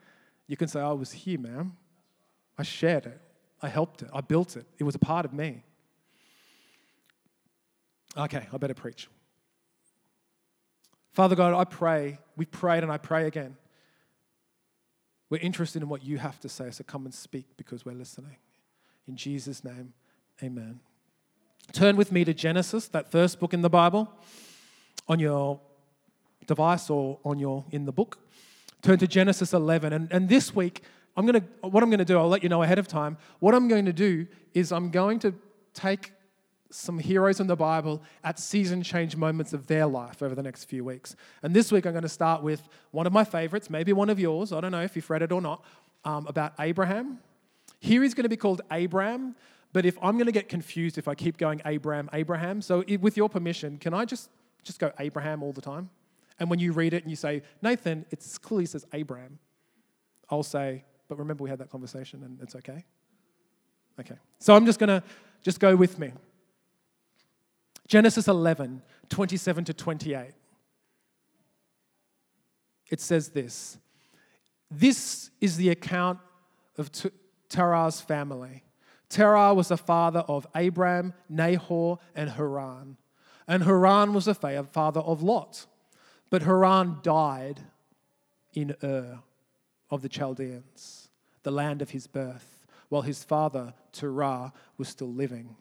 You 0.47 0.56
can 0.56 0.68
say, 0.68 0.80
I 0.80 0.92
was 0.92 1.11
here, 1.11 1.38
man. 1.38 1.73
I 2.56 2.62
shared 2.62 3.06
it. 3.06 3.21
I 3.62 3.68
helped 3.68 4.02
it. 4.02 4.11
I 4.12 4.21
built 4.21 4.56
it. 4.56 4.66
It 4.78 4.85
was 4.85 4.94
a 4.94 4.99
part 4.99 5.25
of 5.25 5.32
me. 5.32 5.64
Okay, 8.16 8.47
I 8.52 8.56
better 8.59 8.75
preach. 8.75 9.09
Father 11.12 11.35
God, 11.35 11.54
I 11.54 11.64
pray, 11.64 12.18
we 12.37 12.44
prayed 12.44 12.82
and 12.82 12.92
I 12.92 12.99
pray 12.99 13.26
again. 13.26 13.56
We're 15.30 15.40
interested 15.40 15.82
in 15.82 15.88
what 15.88 16.04
you 16.04 16.18
have 16.18 16.38
to 16.40 16.49
say, 16.49 16.71
so 16.71 16.85
come 16.85 17.06
and 17.06 17.14
speak 17.14 17.47
because 17.56 17.87
we're 17.87 17.94
listening. 17.94 18.37
In 19.09 19.16
Jesus' 19.16 19.64
name, 19.64 19.94
amen. 20.42 20.80
Turn 21.73 21.97
with 21.97 22.12
me 22.12 22.25
to 22.25 22.35
Genesis, 22.35 22.88
that 22.88 23.11
first 23.11 23.40
book 23.40 23.54
in 23.54 23.62
the 23.62 23.71
Bible, 23.71 24.12
on 25.09 25.18
your 25.18 25.61
device 26.47 26.91
or 26.91 27.19
on 27.25 27.39
your 27.39 27.65
in 27.71 27.85
the 27.85 27.93
book. 27.93 28.19
Turn 28.83 28.99
to 28.99 29.07
Genesis 29.07 29.53
11. 29.53 29.93
And, 29.93 30.13
and 30.13 30.29
this 30.29 30.55
week, 30.55 30.83
I'm 31.17 31.27
gonna, 31.27 31.45
what 31.61 31.83
I'm 31.83 31.91
to 31.91 32.05
do, 32.05 32.19
I'll 32.19 32.29
let 32.29 32.43
you 32.43 32.49
know 32.49 32.63
ahead 32.63 32.79
of 32.79 32.89
time. 32.89 33.17
What 33.39 33.55
I'm 33.55 33.69
going 33.69 33.85
to 33.85 33.93
do 33.93 34.27
is 34.55 34.73
I'm 34.73 34.91
going 34.91 35.19
to 35.21 35.35
take 35.75 36.13
some 36.71 36.99
heroes 36.99 37.39
in 37.39 37.47
the 37.47 37.57
Bible 37.57 38.03
at 38.25 38.39
season 38.39 38.83
change 38.83 39.15
moments 39.15 39.53
of 39.53 39.67
their 39.67 39.87
life 39.87 40.23
over 40.23 40.35
the 40.35 40.43
next 40.43 40.65
few 40.65 40.85
weeks. 40.85 41.15
And 41.43 41.55
this 41.55 41.71
week 41.71 41.87
I'm 41.87 41.93
going 41.93 42.03
to 42.03 42.09
start 42.09 42.43
with 42.43 42.67
one 42.91 43.07
of 43.07 43.13
my 43.13 43.25
favorites, 43.25 43.69
maybe 43.69 43.93
one 43.93 44.09
of 44.09 44.19
yours, 44.19 44.53
I 44.53 44.61
don't 44.61 44.73
know 44.73 44.83
if 44.83 44.97
you've 44.97 45.09
read 45.11 45.23
it 45.23 45.33
or 45.33 45.41
not, 45.41 45.63
um, 46.05 46.27
about 46.27 46.55
Abraham. 46.59 47.19
Here 47.81 48.03
he's 48.03 48.15
going 48.15 48.25
to 48.25 48.31
be 48.31 48.37
called 48.37 48.63
Abram, 48.71 49.37
but 49.73 49.85
if 49.85 49.99
I'm 50.03 50.17
going 50.17 50.27
to 50.27 50.33
get 50.33 50.49
confused 50.49 50.99
if 50.99 51.09
I 51.09 51.15
keep 51.15 51.37
going 51.37 51.61
Abraham, 51.67 52.09
Abraham, 52.13 52.63
so 52.63 52.85
with 53.01 53.17
your 53.17 53.29
permission, 53.29 53.79
can 53.79 53.93
I 53.93 54.05
just, 54.05 54.31
just 54.63 54.79
go 54.79 54.93
Abraham 54.99 55.43
all 55.43 55.53
the 55.53 55.61
time? 55.61 55.91
And 56.43 56.51
when 56.51 56.59
you 56.59 56.73
read 56.73 56.93
it 56.93 57.05
and 57.05 57.11
you 57.11 57.15
say, 57.15 57.41
Nathan, 57.63 58.05
it 58.11 58.27
clearly 58.43 58.67
says 58.67 58.85
Abraham, 58.93 59.39
I'll 60.29 60.43
say, 60.43 60.83
but 61.07 61.17
remember 61.17 61.45
we 61.45 61.51
had 61.51 61.61
that 61.61 61.71
conversation 61.71 62.25
and 62.25 62.37
it's 62.43 62.57
okay? 62.57 62.85
Okay. 64.01 64.17
So 64.41 64.57
I'm 64.57 64.67
just 64.67 64.81
going 64.81 64.89
to 64.89 65.05
just 65.43 65.61
go 65.61 65.77
with 65.77 66.01
me. 66.01 66.11
Genesis 67.87 68.27
11, 68.27 68.83
27 69.09 69.65
to 69.67 69.73
28. 69.73 70.33
It 72.91 73.01
says 73.01 73.29
this 73.29 73.79
This 74.69 75.31
is 75.41 75.57
the 75.57 75.69
account 75.69 76.19
of 76.77 76.91
Terah's 77.51 78.01
family. 78.01 78.65
Terah 79.09 79.55
was 79.55 79.69
the 79.69 79.77
father 79.77 80.25
of 80.27 80.49
Abram, 80.57 81.15
Nahor, 81.29 82.01
and 82.17 82.31
Haran. 82.31 82.97
And 83.47 83.63
Haran 83.63 84.13
was 84.13 84.25
the 84.25 84.35
father 84.35 85.01
of 85.01 85.23
Lot. 85.23 85.67
But 86.33 86.45
Haran 86.45 87.01
died 87.03 87.61
in 88.55 88.75
Ur 88.83 89.19
of 89.91 90.01
the 90.01 90.09
Chaldeans, 90.09 91.11
the 91.43 91.51
land 91.51 91.83
of 91.83 91.91
his 91.91 92.07
birth, 92.07 92.65
while 92.89 93.03
his 93.03 93.23
father, 93.23 93.75
Terah, 93.93 94.55
was 94.79 94.89
still 94.89 95.12
living. 95.12 95.55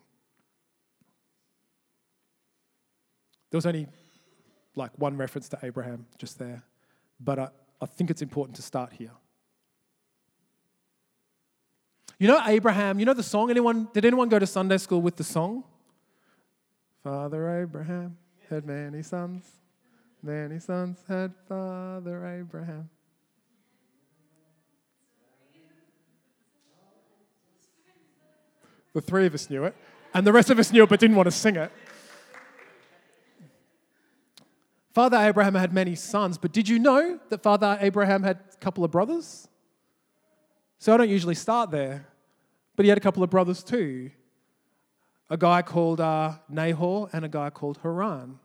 There 3.50 3.58
was 3.58 3.66
only 3.66 3.86
like 4.74 4.92
one 4.98 5.18
reference 5.18 5.50
to 5.50 5.60
Abraham 5.62 6.06
just 6.18 6.40
there, 6.40 6.64
but 7.20 7.38
I, 7.38 7.50
I 7.82 7.86
think 7.86 8.10
it's 8.10 8.22
important 8.22 8.56
to 8.56 8.62
start 8.62 8.94
here. 8.94 9.12
You 12.18 12.30
know 12.30 12.42
Abraham, 12.48 12.98
you 12.98 13.06
know 13.06 13.14
the 13.14 13.24
song? 13.24 13.50
Anyone 13.50 13.90
did 13.94 14.06
anyone 14.06 14.30
go 14.30 14.40
to 14.40 14.48
Sunday 14.48 14.78
school 14.78 15.02
with 15.02 15.18
the 15.18 15.26
song? 15.26 15.66
Father 17.04 17.62
Abraham 17.62 18.16
had 18.50 18.66
many 18.66 19.04
sons. 19.04 19.61
Many 20.24 20.60
sons 20.60 21.00
had 21.08 21.34
Father 21.48 22.26
Abraham. 22.28 22.90
The 28.94 29.02
three 29.02 29.26
of 29.26 29.34
us 29.34 29.50
knew 29.50 29.64
it, 29.64 29.76
and 30.14 30.28
the 30.28 30.34
rest 30.34 30.50
of 30.50 30.60
us 30.60 30.72
knew 30.72 30.84
it 30.84 30.90
but 30.90 31.00
didn't 31.00 31.16
want 31.16 31.28
to 31.28 31.32
sing 31.32 31.56
it. 31.56 31.72
Father 34.94 35.18
Abraham 35.18 35.56
had 35.56 35.74
many 35.74 35.96
sons, 35.96 36.38
but 36.38 36.52
did 36.52 36.68
you 36.68 36.78
know 36.78 37.18
that 37.30 37.42
Father 37.42 37.78
Abraham 37.80 38.22
had 38.22 38.40
a 38.54 38.58
couple 38.58 38.84
of 38.84 38.92
brothers? 38.92 39.48
So 40.78 40.94
I 40.94 40.98
don't 40.98 41.10
usually 41.10 41.36
start 41.36 41.72
there, 41.72 42.08
but 42.76 42.84
he 42.84 42.90
had 42.90 42.98
a 42.98 43.02
couple 43.02 43.24
of 43.24 43.30
brothers 43.30 43.64
too 43.64 44.12
a 45.32 45.38
guy 45.38 45.62
called 45.62 46.02
uh, 46.02 46.34
Nahor 46.50 47.10
and 47.14 47.24
a 47.24 47.30
guy 47.30 47.50
called 47.50 47.80
Haran. 47.82 48.38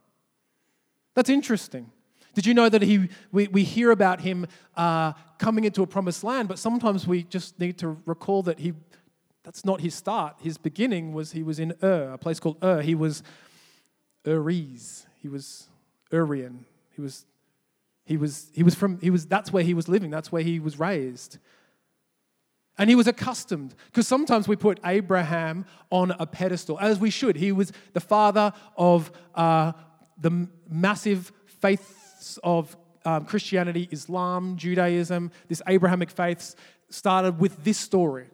That's 1.16 1.30
interesting. 1.30 1.90
Did 2.35 2.44
you 2.44 2.52
know 2.52 2.68
that 2.68 2.82
he, 2.82 3.08
we, 3.32 3.49
we 3.49 3.64
hear 3.64 3.90
about 3.90 4.20
him 4.20 4.46
uh, 4.76 5.14
coming 5.38 5.64
into 5.64 5.82
a 5.82 5.87
promised 5.87 6.23
land, 6.23 6.46
but 6.49 6.58
sometimes 6.58 7.06
we 7.06 7.23
just 7.25 7.58
need 7.58 7.78
to 7.78 7.96
recall 8.04 8.42
that 8.42 8.58
he, 8.58 8.75
that's 9.42 9.64
not 9.64 9.80
his 9.80 9.94
start. 9.94 10.37
His 10.42 10.58
beginning 10.58 11.14
was 11.14 11.32
he 11.32 11.42
was 11.42 11.58
in 11.58 11.73
Ur, 11.82 12.12
a 12.12 12.18
place 12.18 12.38
called 12.38 12.58
Ur. 12.62 12.82
He 12.82 12.94
was 12.94 13.23
Uriz. 14.26 15.06
He 15.23 15.28
was 15.28 15.68
Urian. 16.12 16.66
He 16.90 17.00
was, 17.00 17.25
he 18.04 18.18
was, 18.18 18.50
he 18.52 18.62
was 18.62 18.75
from, 18.75 19.00
he 19.00 19.08
was, 19.08 19.25
that's 19.25 19.50
where 19.50 19.64
he 19.64 19.73
was 19.73 19.88
living, 19.88 20.11
that's 20.11 20.30
where 20.30 20.42
he 20.42 20.61
was 20.61 20.78
raised. 20.78 21.38
And 22.76 22.90
he 22.90 22.96
was 22.96 23.06
accustomed, 23.06 23.75
because 23.87 24.06
sometimes 24.06 24.46
we 24.46 24.56
put 24.56 24.78
Abraham 24.85 25.64
on 25.88 26.11
a 26.11 26.26
pedestal, 26.26 26.78
as 26.78 26.99
we 26.99 27.08
should. 27.08 27.37
He 27.37 27.50
was 27.50 27.73
the 27.94 28.00
father 28.00 28.52
of 28.76 29.11
uh, 29.35 29.73
the 30.18 30.49
massive 30.68 31.32
faiths 31.46 32.38
of 32.42 32.76
um, 33.04 33.25
Christianity, 33.25 33.88
Islam, 33.90 34.56
Judaism. 34.56 35.30
This 35.49 35.62
Abrahamic 35.68 36.11
faiths 36.11 36.56
started 36.90 37.38
with 37.38 37.64
this 37.64 37.78
story. 37.78 38.26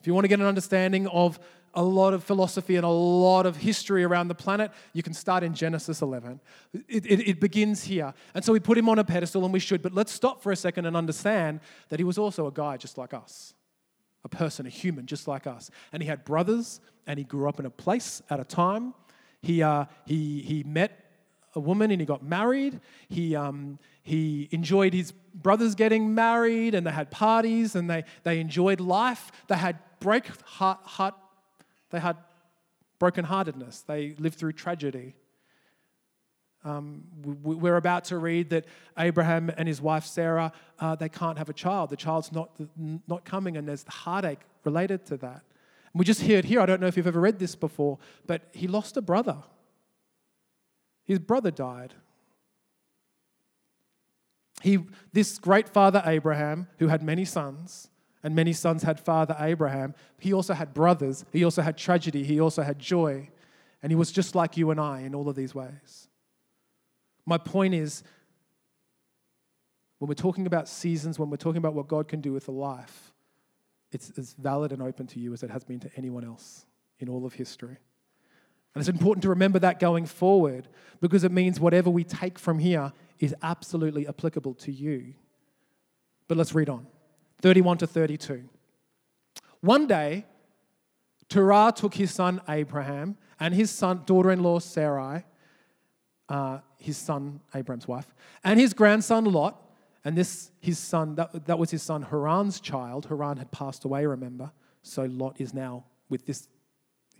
If 0.00 0.06
you 0.06 0.14
want 0.14 0.24
to 0.24 0.28
get 0.28 0.40
an 0.40 0.46
understanding 0.46 1.06
of 1.08 1.38
a 1.74 1.82
lot 1.82 2.12
of 2.12 2.22
philosophy 2.22 2.76
and 2.76 2.84
a 2.84 2.88
lot 2.88 3.46
of 3.46 3.56
history 3.56 4.04
around 4.04 4.28
the 4.28 4.34
planet, 4.34 4.70
you 4.92 5.02
can 5.02 5.14
start 5.14 5.42
in 5.42 5.54
Genesis 5.54 6.02
11. 6.02 6.40
It, 6.88 7.06
it, 7.06 7.28
it, 7.28 7.40
begins 7.40 7.84
here. 7.84 8.12
And 8.34 8.44
so 8.44 8.52
we 8.52 8.60
put 8.60 8.76
him 8.76 8.88
on 8.88 8.98
a 8.98 9.04
pedestal, 9.04 9.44
and 9.44 9.52
we 9.52 9.58
should, 9.58 9.80
but 9.80 9.94
let's 9.94 10.12
stop 10.12 10.42
for 10.42 10.52
a 10.52 10.56
second 10.56 10.86
and 10.86 10.96
understand 10.96 11.60
that 11.88 11.98
he 11.98 12.04
was 12.04 12.18
also 12.18 12.46
a 12.46 12.52
guy 12.52 12.76
just 12.76 12.98
like 12.98 13.14
us, 13.14 13.54
a 14.24 14.28
person, 14.28 14.66
a 14.66 14.70
human 14.70 15.06
just 15.06 15.26
like 15.26 15.46
us. 15.46 15.70
And 15.92 16.02
he 16.02 16.08
had 16.08 16.24
brothers, 16.24 16.80
and 17.06 17.18
he 17.18 17.24
grew 17.24 17.48
up 17.48 17.58
in 17.58 17.64
a 17.64 17.70
place 17.70 18.22
at 18.28 18.38
a 18.38 18.44
time. 18.44 18.92
He, 19.40 19.62
uh, 19.62 19.86
he, 20.04 20.42
he 20.42 20.64
met 20.64 21.01
a 21.54 21.60
woman 21.60 21.90
and 21.90 22.00
he 22.00 22.06
got 22.06 22.22
married. 22.22 22.80
He, 23.08 23.36
um, 23.36 23.78
he 24.02 24.48
enjoyed 24.50 24.94
his 24.94 25.12
brothers 25.12 25.74
getting 25.74 26.14
married, 26.14 26.74
and 26.74 26.86
they 26.86 26.90
had 26.90 27.10
parties, 27.10 27.74
and 27.74 27.88
they, 27.88 28.04
they 28.22 28.40
enjoyed 28.40 28.80
life. 28.80 29.30
They 29.48 29.56
had 29.56 29.78
break 30.00 30.26
heart, 30.44 30.80
heart 30.84 31.14
they 31.90 32.00
had 32.00 32.16
brokenheartedness, 32.98 33.84
they 33.86 34.14
lived 34.18 34.38
through 34.38 34.52
tragedy. 34.52 35.14
Um, 36.64 37.02
we're 37.42 37.76
about 37.76 38.04
to 38.04 38.18
read 38.18 38.50
that 38.50 38.66
Abraham 38.96 39.50
and 39.56 39.66
his 39.66 39.80
wife 39.80 40.04
Sarah, 40.04 40.52
uh, 40.78 40.94
they 40.94 41.08
can't 41.08 41.36
have 41.36 41.48
a 41.48 41.52
child. 41.52 41.90
The 41.90 41.96
child's 41.96 42.30
not, 42.30 42.50
not 43.08 43.24
coming, 43.24 43.56
and 43.56 43.66
there's 43.66 43.82
the 43.82 43.90
heartache 43.90 44.38
related 44.62 45.04
to 45.06 45.16
that. 45.18 45.42
And 45.92 45.98
we 45.98 46.04
just 46.04 46.20
hear 46.20 46.38
it 46.38 46.44
here. 46.44 46.60
I 46.60 46.66
don't 46.66 46.80
know 46.80 46.86
if 46.86 46.96
you've 46.96 47.08
ever 47.08 47.20
read 47.20 47.40
this 47.40 47.56
before, 47.56 47.98
but 48.28 48.42
he 48.52 48.68
lost 48.68 48.96
a 48.96 49.02
brother. 49.02 49.38
His 51.04 51.18
brother 51.18 51.50
died. 51.50 51.94
He, 54.62 54.78
this 55.12 55.38
great 55.38 55.68
father 55.68 56.02
Abraham, 56.06 56.68
who 56.78 56.88
had 56.88 57.02
many 57.02 57.24
sons, 57.24 57.88
and 58.22 58.34
many 58.34 58.52
sons 58.52 58.84
had 58.84 59.00
father 59.00 59.36
Abraham. 59.38 59.94
He 60.18 60.32
also 60.32 60.54
had 60.54 60.72
brothers. 60.72 61.24
He 61.32 61.44
also 61.44 61.62
had 61.62 61.76
tragedy. 61.76 62.22
He 62.22 62.40
also 62.40 62.62
had 62.62 62.78
joy. 62.78 63.28
And 63.82 63.90
he 63.90 63.96
was 63.96 64.12
just 64.12 64.36
like 64.36 64.56
you 64.56 64.70
and 64.70 64.80
I 64.80 65.00
in 65.00 65.14
all 65.14 65.28
of 65.28 65.34
these 65.34 65.54
ways. 65.54 66.08
My 67.26 67.38
point 67.38 67.74
is 67.74 68.04
when 69.98 70.08
we're 70.08 70.14
talking 70.14 70.46
about 70.46 70.68
seasons, 70.68 71.18
when 71.18 71.30
we're 71.30 71.36
talking 71.36 71.58
about 71.58 71.74
what 71.74 71.88
God 71.88 72.06
can 72.06 72.20
do 72.20 72.32
with 72.32 72.46
a 72.46 72.52
life, 72.52 73.12
it's 73.90 74.16
as 74.16 74.34
valid 74.34 74.72
and 74.72 74.82
open 74.82 75.06
to 75.08 75.20
you 75.20 75.32
as 75.32 75.42
it 75.42 75.50
has 75.50 75.64
been 75.64 75.80
to 75.80 75.90
anyone 75.96 76.24
else 76.24 76.66
in 76.98 77.08
all 77.08 77.26
of 77.26 77.34
history. 77.34 77.76
And 78.74 78.80
it's 78.80 78.88
important 78.88 79.22
to 79.22 79.28
remember 79.28 79.58
that 79.58 79.80
going 79.80 80.06
forward 80.06 80.68
because 81.00 81.24
it 81.24 81.32
means 81.32 81.60
whatever 81.60 81.90
we 81.90 82.04
take 82.04 82.38
from 82.38 82.58
here 82.58 82.92
is 83.18 83.34
absolutely 83.42 84.08
applicable 84.08 84.54
to 84.54 84.72
you. 84.72 85.14
But 86.28 86.38
let's 86.38 86.54
read 86.54 86.68
on 86.68 86.86
31 87.42 87.78
to 87.78 87.86
32. 87.86 88.48
One 89.60 89.86
day, 89.86 90.26
Terah 91.28 91.72
took 91.74 91.94
his 91.94 92.12
son 92.12 92.40
Abraham 92.48 93.16
and 93.38 93.54
his 93.54 93.70
son, 93.70 94.02
daughter-in-law 94.06 94.60
Sarai, 94.60 95.24
uh, 96.28 96.58
his 96.78 96.96
son 96.96 97.40
Abraham's 97.54 97.86
wife, 97.86 98.12
and 98.44 98.58
his 98.58 98.72
grandson 98.74 99.24
Lot, 99.24 99.60
and 100.04 100.16
this 100.16 100.50
his 100.60 100.78
son 100.78 101.14
that, 101.16 101.46
that 101.46 101.58
was 101.58 101.70
his 101.70 101.82
son 101.82 102.02
Haran's 102.02 102.60
child. 102.60 103.06
Haran 103.06 103.36
had 103.36 103.50
passed 103.50 103.84
away, 103.84 104.04
remember, 104.06 104.50
so 104.82 105.04
Lot 105.04 105.40
is 105.40 105.54
now 105.54 105.84
with 106.08 106.26
this 106.26 106.48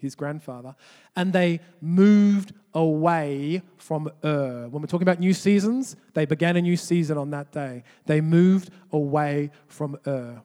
his 0.03 0.15
grandfather, 0.15 0.75
and 1.17 1.33
they 1.33 1.61
moved 1.81 2.53
away 2.75 3.63
from 3.77 4.11
Ur. 4.25 4.69
When 4.69 4.83
we're 4.83 4.87
talking 4.87 5.03
about 5.03 5.21
new 5.21 5.33
seasons, 5.33 5.97
they 6.15 6.27
began 6.27 6.57
a 6.57 6.63
new 6.63 6.77
season 6.77 7.17
on 7.17 7.31
that 7.31 7.53
day. 7.53 7.85
They 8.07 8.21
moved 8.21 8.71
away 8.93 9.51
from 9.67 9.99
Ur. 10.07 10.43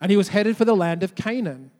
And 0.00 0.10
he 0.10 0.16
was 0.16 0.28
headed 0.28 0.56
for 0.56 0.64
the 0.64 0.76
land 0.76 1.02
of 1.02 1.14
Canaan, 1.14 1.70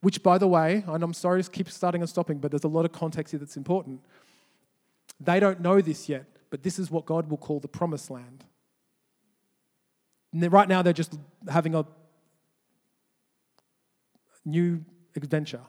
which, 0.00 0.22
by 0.22 0.38
the 0.38 0.48
way, 0.48 0.84
and 0.86 1.02
I'm 1.02 1.14
sorry 1.14 1.42
to 1.42 1.50
keep 1.50 1.70
starting 1.70 2.00
and 2.00 2.10
stopping, 2.10 2.38
but 2.38 2.50
there's 2.50 2.64
a 2.64 2.68
lot 2.68 2.84
of 2.84 2.92
context 2.92 3.30
here 3.30 3.38
that's 3.38 3.56
important. 3.56 4.00
They 5.20 5.38
don't 5.38 5.60
know 5.60 5.80
this 5.80 6.08
yet, 6.08 6.26
but 6.50 6.62
this 6.62 6.78
is 6.78 6.90
what 6.90 7.06
God 7.06 7.30
will 7.30 7.38
call 7.38 7.60
the 7.60 7.68
promised 7.68 8.10
land. 8.10 8.44
Right 10.32 10.68
now, 10.68 10.82
they're 10.82 10.92
just 10.92 11.16
having 11.48 11.74
a 11.76 11.86
new 14.44 14.84
adventure 15.16 15.60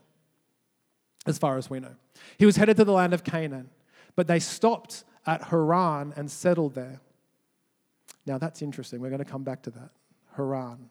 as 1.26 1.38
far 1.38 1.58
as 1.58 1.70
we 1.70 1.80
know. 1.80 1.96
He 2.38 2.46
was 2.46 2.56
headed 2.56 2.78
to 2.78 2.86
the 2.86 2.92
land 2.92 3.14
of 3.14 3.24
Canaan, 3.24 3.70
but 4.16 4.28
they 4.28 4.40
stopped 4.40 5.04
at 5.26 5.46
Haran 5.46 6.14
and 6.16 6.30
settled 6.30 6.76
there. 6.76 7.02
Now 8.26 8.38
that's 8.38 8.62
interesting. 8.62 9.02
We're 9.02 9.10
going 9.10 9.24
to 9.24 9.30
come 9.30 9.44
back 9.44 9.62
to 9.64 9.72
that. 9.72 9.90
Haran. 10.36 10.90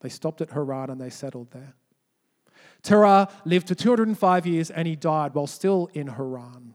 They 0.00 0.08
stopped 0.08 0.40
at 0.40 0.50
Haran 0.50 0.90
and 0.90 1.00
they 1.00 1.10
settled 1.10 1.50
there. 1.50 1.74
Terah 2.82 3.28
lived 3.44 3.68
for 3.68 3.74
205 3.74 4.46
years 4.46 4.70
and 4.70 4.88
he 4.88 4.96
died 4.96 5.34
while 5.34 5.46
still 5.46 5.90
in 5.92 6.08
Haran. 6.08 6.74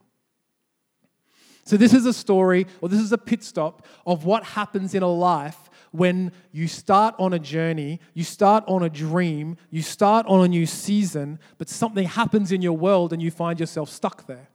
So, 1.67 1.77
this 1.77 1.95
is 1.95 2.05
a 2.05 2.13
story, 2.13 2.67
or 2.79 2.89
this 2.89 2.99
is 2.99 3.11
a 3.11 3.17
pit 3.17 3.43
stop 3.43 3.87
of 4.05 4.23
what 4.23 4.43
happens 4.43 4.93
in 4.93 5.01
a 5.01 5.11
life 5.11 5.64
when 5.95 6.31
you 6.51 6.67
start 6.67 7.15
on 7.17 7.33
a 7.33 7.39
journey, 7.39 7.99
you 8.13 8.23
start 8.23 8.63
on 8.67 8.83
a 8.83 8.89
dream, 8.89 9.57
you 9.69 9.81
start 9.81 10.25
on 10.27 10.43
a 10.43 10.47
new 10.47 10.65
season, 10.65 11.39
but 11.57 11.69
something 11.69 12.07
happens 12.07 12.51
in 12.51 12.61
your 12.61 12.77
world 12.77 13.13
and 13.13 13.21
you 13.21 13.31
find 13.31 13.59
yourself 13.59 13.89
stuck 13.89 14.27
there. 14.27 14.49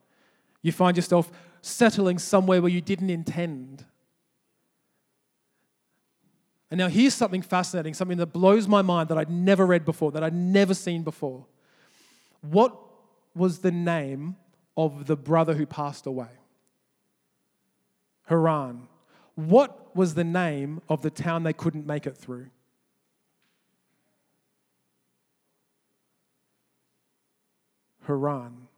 You 0.63 0.73
find 0.73 0.97
yourself 0.97 1.31
settling 1.63 2.19
somewhere 2.19 2.61
where 2.61 2.71
you 2.71 2.81
didn't 2.81 3.11
intend. 3.11 3.85
And 6.71 6.79
now 6.79 6.89
here's 6.89 7.15
something 7.15 7.43
fascinating, 7.43 7.95
something 7.95 8.19
that 8.19 8.33
blows 8.33 8.69
my 8.69 8.83
mind 8.83 9.09
that 9.09 9.19
I'd 9.19 9.31
never 9.31 9.67
read 9.67 9.85
before, 9.85 10.13
that 10.13 10.23
I'd 10.23 10.35
never 10.35 10.75
seen 10.75 11.03
before. 11.03 11.47
What 12.43 12.77
was 13.35 13.59
the 13.59 13.73
name 13.73 14.37
of 14.77 15.07
the 15.07 15.17
brother 15.17 15.55
who 15.55 15.67
passed 15.67 16.07
away? 16.07 16.29
Haran. 18.27 18.87
What 19.49 19.97
was 19.97 20.15
the 20.15 20.25
name 20.25 20.81
of 20.89 21.03
the 21.03 21.11
town 21.11 21.43
they 21.43 21.53
couldn't 21.53 21.87
make 21.87 22.07
it 22.07 22.17
through? 22.17 22.49
Haran. 28.07 28.69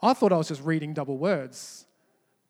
I 0.00 0.14
thought 0.14 0.32
I 0.32 0.36
was 0.36 0.48
just 0.48 0.62
reading 0.62 0.94
double 0.94 1.16
words. 1.16 1.86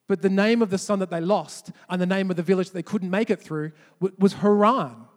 But 0.07 0.21
the 0.21 0.29
name 0.29 0.61
of 0.61 0.69
the 0.69 0.77
son 0.77 0.99
that 0.99 1.09
they 1.09 1.21
lost 1.21 1.71
and 1.89 2.01
the 2.01 2.05
name 2.05 2.29
of 2.29 2.35
the 2.35 2.43
village 2.43 2.67
that 2.67 2.73
they 2.73 2.83
couldn't 2.83 3.09
make 3.09 3.29
it 3.29 3.41
through 3.41 3.71
was 4.19 4.33
Haran. 4.33 5.07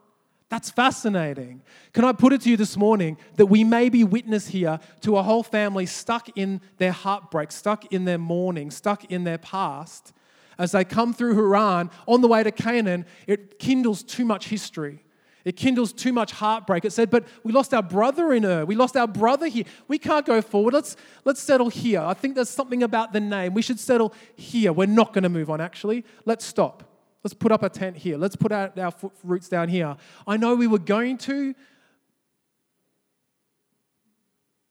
That's 0.49 0.71
fascinating. 0.71 1.62
Can 1.92 2.05
I 2.05 2.12
put 2.12 2.33
it 2.33 2.42
to 2.42 2.51
you 2.51 2.57
this 2.57 2.77
morning 2.77 3.19
that 3.35 3.47
we 3.47 3.64
may 3.64 3.88
be 3.88 4.05
witness 4.05 4.49
here 4.49 4.79
to 5.01 5.16
a 5.16 5.23
whole 5.23 5.42
family 5.42 5.87
stuck 5.87 6.29
in 6.38 6.61
their 6.79 6.92
heartbreak, 6.92 7.51
stuck 7.51 7.92
in 7.92 8.05
their 8.05 8.19
mourning, 8.19 8.71
stuck 8.71 9.05
in 9.07 9.25
their 9.25 9.38
past, 9.38 10.12
as 10.59 10.73
they 10.73 10.85
come 10.85 11.12
through 11.12 11.35
Haran 11.35 11.90
on 12.07 12.21
the 12.21 12.29
way 12.29 12.42
to 12.42 12.51
Canaan, 12.51 13.07
it 13.27 13.59
kindles 13.59 14.03
too 14.03 14.25
much 14.25 14.49
history. 14.49 15.03
It 15.45 15.57
kindles 15.57 15.92
too 15.92 16.12
much 16.12 16.33
heartbreak. 16.33 16.85
It 16.85 16.92
said, 16.92 17.09
but 17.09 17.25
we 17.45 17.53
lost 17.53 17.73
our 17.73 17.83
brother 17.83 18.33
in 18.33 18.45
Ur. 18.45 18.64
We 18.64 18.75
lost 18.75 18.97
our 18.97 19.07
brother 19.07 19.47
here. 19.47 19.62
We 19.87 19.97
can't 19.97 20.27
go 20.27 20.42
forward. 20.42 20.75
Let's, 20.75 20.97
let's 21.25 21.40
settle 21.40 21.69
here. 21.69 22.01
I 22.01 22.14
think 22.14 22.35
there's 22.35 22.51
something 22.51 22.83
about 22.83 23.12
the 23.12 23.21
name. 23.21 23.55
We 23.55 23.62
should 23.62 23.79
settle 23.79 24.12
here. 24.35 24.73
We're 24.73 24.87
not 24.87 25.12
going 25.12 25.23
to 25.23 25.29
move 25.29 25.49
on, 25.49 25.61
actually. 25.61 26.05
Let's 26.25 26.45
stop. 26.45 26.83
Let's 27.23 27.33
put 27.35 27.53
up 27.53 27.62
a 27.62 27.69
tent 27.69 27.97
here. 27.97 28.16
Let's 28.16 28.35
put 28.35 28.51
out 28.51 28.77
our 28.77 28.90
foot 28.90 29.12
roots 29.23 29.49
down 29.49 29.69
here. 29.69 29.97
I 30.27 30.37
know 30.37 30.57
we 30.57 30.66
were 30.66 30.81
going 30.81 31.16
to, 31.19 31.55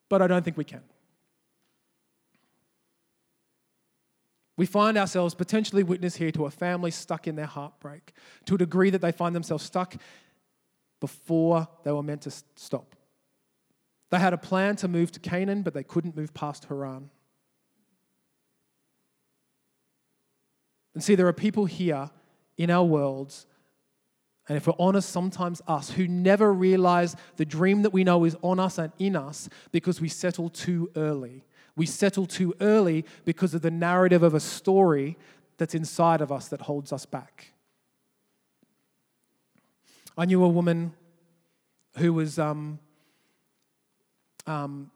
but 0.09 0.21
I 0.21 0.27
don't 0.27 0.43
think 0.43 0.57
we 0.57 0.65
can. 0.65 0.81
We 4.57 4.65
find 4.65 4.97
ourselves 4.97 5.35
potentially 5.35 5.83
witness 5.83 6.15
here 6.15 6.31
to 6.31 6.45
a 6.45 6.51
family 6.51 6.91
stuck 6.91 7.27
in 7.27 7.35
their 7.35 7.45
heartbreak 7.45 8.13
to 8.45 8.55
a 8.55 8.57
degree 8.57 8.89
that 8.89 9.01
they 9.01 9.11
find 9.11 9.35
themselves 9.35 9.65
stuck 9.65 9.95
before 11.01 11.67
they 11.83 11.91
were 11.91 12.03
meant 12.03 12.21
to 12.21 12.31
stop. 12.55 12.95
They 14.11 14.19
had 14.19 14.33
a 14.33 14.37
plan 14.37 14.75
to 14.77 14.87
move 14.87 15.11
to 15.13 15.19
Canaan, 15.19 15.61
but 15.61 15.73
they 15.73 15.83
couldn't 15.83 16.15
move 16.15 16.33
past 16.33 16.65
Haran. 16.65 17.09
And 20.93 21.03
see, 21.03 21.15
there 21.15 21.27
are 21.27 21.33
people 21.33 21.65
here 21.65 22.09
in 22.57 22.69
our 22.69 22.85
worlds, 22.85 23.45
and 24.47 24.55
if 24.55 24.67
we're 24.67 24.73
honest, 24.79 25.09
sometimes 25.09 25.61
us, 25.67 25.89
who 25.89 26.07
never 26.07 26.53
realize 26.53 27.15
the 27.35 27.45
dream 27.45 27.81
that 27.81 27.89
we 27.89 28.05
know 28.05 28.23
is 28.23 28.37
on 28.41 28.59
us 28.59 28.77
and 28.77 28.93
in 28.99 29.15
us 29.15 29.49
because 29.71 29.99
we 29.99 30.07
settle 30.07 30.49
too 30.49 30.89
early. 30.95 31.43
We 31.75 31.85
settle 31.85 32.25
too 32.25 32.53
early 32.61 33.05
because 33.25 33.53
of 33.53 33.61
the 33.61 33.71
narrative 33.71 34.23
of 34.23 34.33
a 34.33 34.39
story 34.39 35.17
that's 35.57 35.75
inside 35.75 36.21
of 36.21 36.31
us 36.31 36.47
that 36.49 36.61
holds 36.61 36.93
us 36.93 37.05
back. 37.05 37.53
I 40.17 40.25
knew 40.25 40.43
a 40.43 40.49
woman 40.49 40.93
who 41.97 42.13
was 42.13 42.39
um, 42.39 42.79
um, 44.47 44.91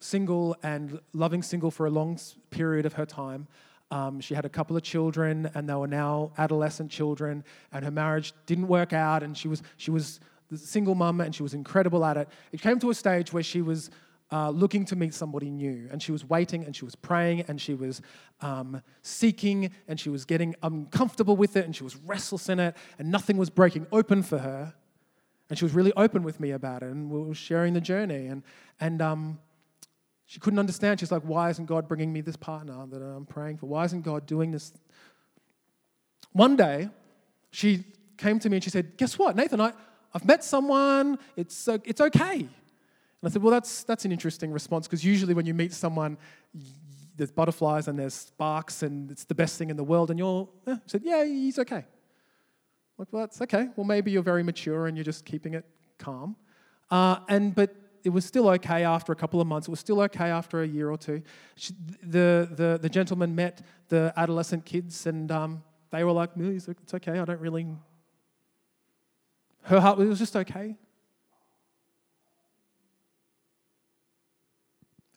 single 0.00 0.56
and 0.62 1.00
loving 1.12 1.42
single 1.42 1.70
for 1.70 1.86
a 1.86 1.90
long 1.90 2.18
period 2.50 2.86
of 2.86 2.94
her 2.94 3.06
time. 3.06 3.46
Um, 3.90 4.20
she 4.20 4.34
had 4.34 4.44
a 4.44 4.48
couple 4.48 4.76
of 4.76 4.82
children, 4.82 5.50
and 5.54 5.68
they 5.68 5.74
were 5.74 5.86
now 5.86 6.32
adolescent 6.36 6.90
children, 6.90 7.44
and 7.72 7.84
her 7.84 7.90
marriage 7.90 8.32
didn't 8.46 8.66
work 8.66 8.92
out, 8.92 9.22
and 9.22 9.36
she 9.36 9.46
was 9.46 9.62
she 9.76 9.90
was 9.90 10.20
the 10.50 10.58
single 10.58 10.94
mum, 10.94 11.20
and 11.20 11.34
she 11.34 11.42
was 11.42 11.54
incredible 11.54 12.04
at 12.04 12.16
it. 12.16 12.28
It 12.50 12.60
came 12.60 12.80
to 12.80 12.90
a 12.90 12.94
stage 12.94 13.32
where 13.32 13.42
she 13.42 13.62
was 13.62 13.90
uh, 14.32 14.50
looking 14.50 14.84
to 14.86 14.96
meet 14.96 15.14
somebody 15.14 15.50
new. 15.50 15.88
And 15.90 16.02
she 16.02 16.12
was 16.12 16.24
waiting 16.28 16.64
and 16.64 16.74
she 16.74 16.84
was 16.84 16.94
praying 16.94 17.42
and 17.48 17.60
she 17.60 17.74
was 17.74 18.00
um, 18.40 18.82
seeking 19.02 19.70
and 19.86 19.98
she 19.98 20.08
was 20.08 20.24
getting 20.24 20.54
uncomfortable 20.62 21.36
with 21.36 21.56
it 21.56 21.64
and 21.64 21.74
she 21.74 21.84
was 21.84 21.96
restless 21.96 22.48
in 22.48 22.58
it 22.58 22.76
and 22.98 23.10
nothing 23.10 23.36
was 23.36 23.50
breaking 23.50 23.86
open 23.92 24.22
for 24.22 24.38
her. 24.38 24.74
And 25.50 25.58
she 25.58 25.64
was 25.64 25.74
really 25.74 25.92
open 25.96 26.22
with 26.22 26.40
me 26.40 26.52
about 26.52 26.82
it 26.82 26.90
and 26.90 27.10
we 27.10 27.20
were 27.20 27.34
sharing 27.34 27.74
the 27.74 27.80
journey. 27.80 28.26
And, 28.26 28.42
and 28.80 29.02
um, 29.02 29.38
she 30.26 30.40
couldn't 30.40 30.58
understand. 30.58 31.00
She's 31.00 31.12
like, 31.12 31.22
why 31.22 31.50
isn't 31.50 31.66
God 31.66 31.86
bringing 31.86 32.12
me 32.12 32.20
this 32.20 32.36
partner 32.36 32.86
that 32.88 33.02
I'm 33.02 33.26
praying 33.26 33.58
for? 33.58 33.66
Why 33.66 33.84
isn't 33.84 34.02
God 34.02 34.26
doing 34.26 34.50
this? 34.50 34.72
One 36.32 36.56
day, 36.56 36.88
she 37.50 37.84
came 38.16 38.38
to 38.40 38.50
me 38.50 38.56
and 38.56 38.64
she 38.64 38.70
said, 38.70 38.96
Guess 38.96 39.18
what, 39.18 39.36
Nathan? 39.36 39.60
I, 39.60 39.72
I've 40.12 40.24
met 40.24 40.42
someone. 40.42 41.18
It's, 41.36 41.68
uh, 41.68 41.78
it's 41.84 42.00
okay. 42.00 42.48
And 43.24 43.30
I 43.30 43.32
said, 43.32 43.42
well, 43.42 43.52
that's, 43.52 43.84
that's 43.84 44.04
an 44.04 44.12
interesting 44.12 44.52
response 44.52 44.86
because 44.86 45.02
usually 45.02 45.32
when 45.32 45.46
you 45.46 45.54
meet 45.54 45.72
someone, 45.72 46.18
there's 47.16 47.30
butterflies 47.30 47.88
and 47.88 47.98
there's 47.98 48.12
sparks 48.12 48.82
and 48.82 49.10
it's 49.10 49.24
the 49.24 49.34
best 49.34 49.56
thing 49.56 49.70
in 49.70 49.78
the 49.78 49.82
world. 49.82 50.10
And 50.10 50.18
you're, 50.18 50.46
eh. 50.66 50.76
said, 50.84 51.00
yeah, 51.02 51.24
he's 51.24 51.58
okay. 51.58 51.86
Like, 52.98 53.08
well, 53.10 53.22
that's 53.22 53.40
okay. 53.40 53.68
Well, 53.76 53.86
maybe 53.86 54.10
you're 54.10 54.22
very 54.22 54.42
mature 54.42 54.88
and 54.88 54.94
you're 54.94 55.04
just 55.04 55.24
keeping 55.24 55.54
it 55.54 55.64
calm. 55.96 56.36
Uh, 56.90 57.20
and 57.30 57.54
but 57.54 57.74
it 58.04 58.10
was 58.10 58.26
still 58.26 58.46
okay 58.50 58.84
after 58.84 59.10
a 59.10 59.16
couple 59.16 59.40
of 59.40 59.46
months. 59.46 59.68
It 59.68 59.70
was 59.70 59.80
still 59.80 60.02
okay 60.02 60.28
after 60.28 60.60
a 60.60 60.66
year 60.66 60.90
or 60.90 60.98
two. 60.98 61.22
She, 61.56 61.72
the, 62.02 62.46
the, 62.52 62.78
the 62.82 62.90
gentleman 62.90 63.34
met 63.34 63.62
the 63.88 64.12
adolescent 64.18 64.66
kids 64.66 65.06
and 65.06 65.32
um, 65.32 65.62
they 65.92 66.04
were 66.04 66.12
like, 66.12 66.36
no, 66.36 66.50
it's 66.50 66.92
okay. 66.92 67.18
I 67.18 67.24
don't 67.24 67.40
really. 67.40 67.66
Her 69.62 69.80
heart, 69.80 69.96
was 69.96 70.18
just 70.18 70.36
okay. 70.36 70.76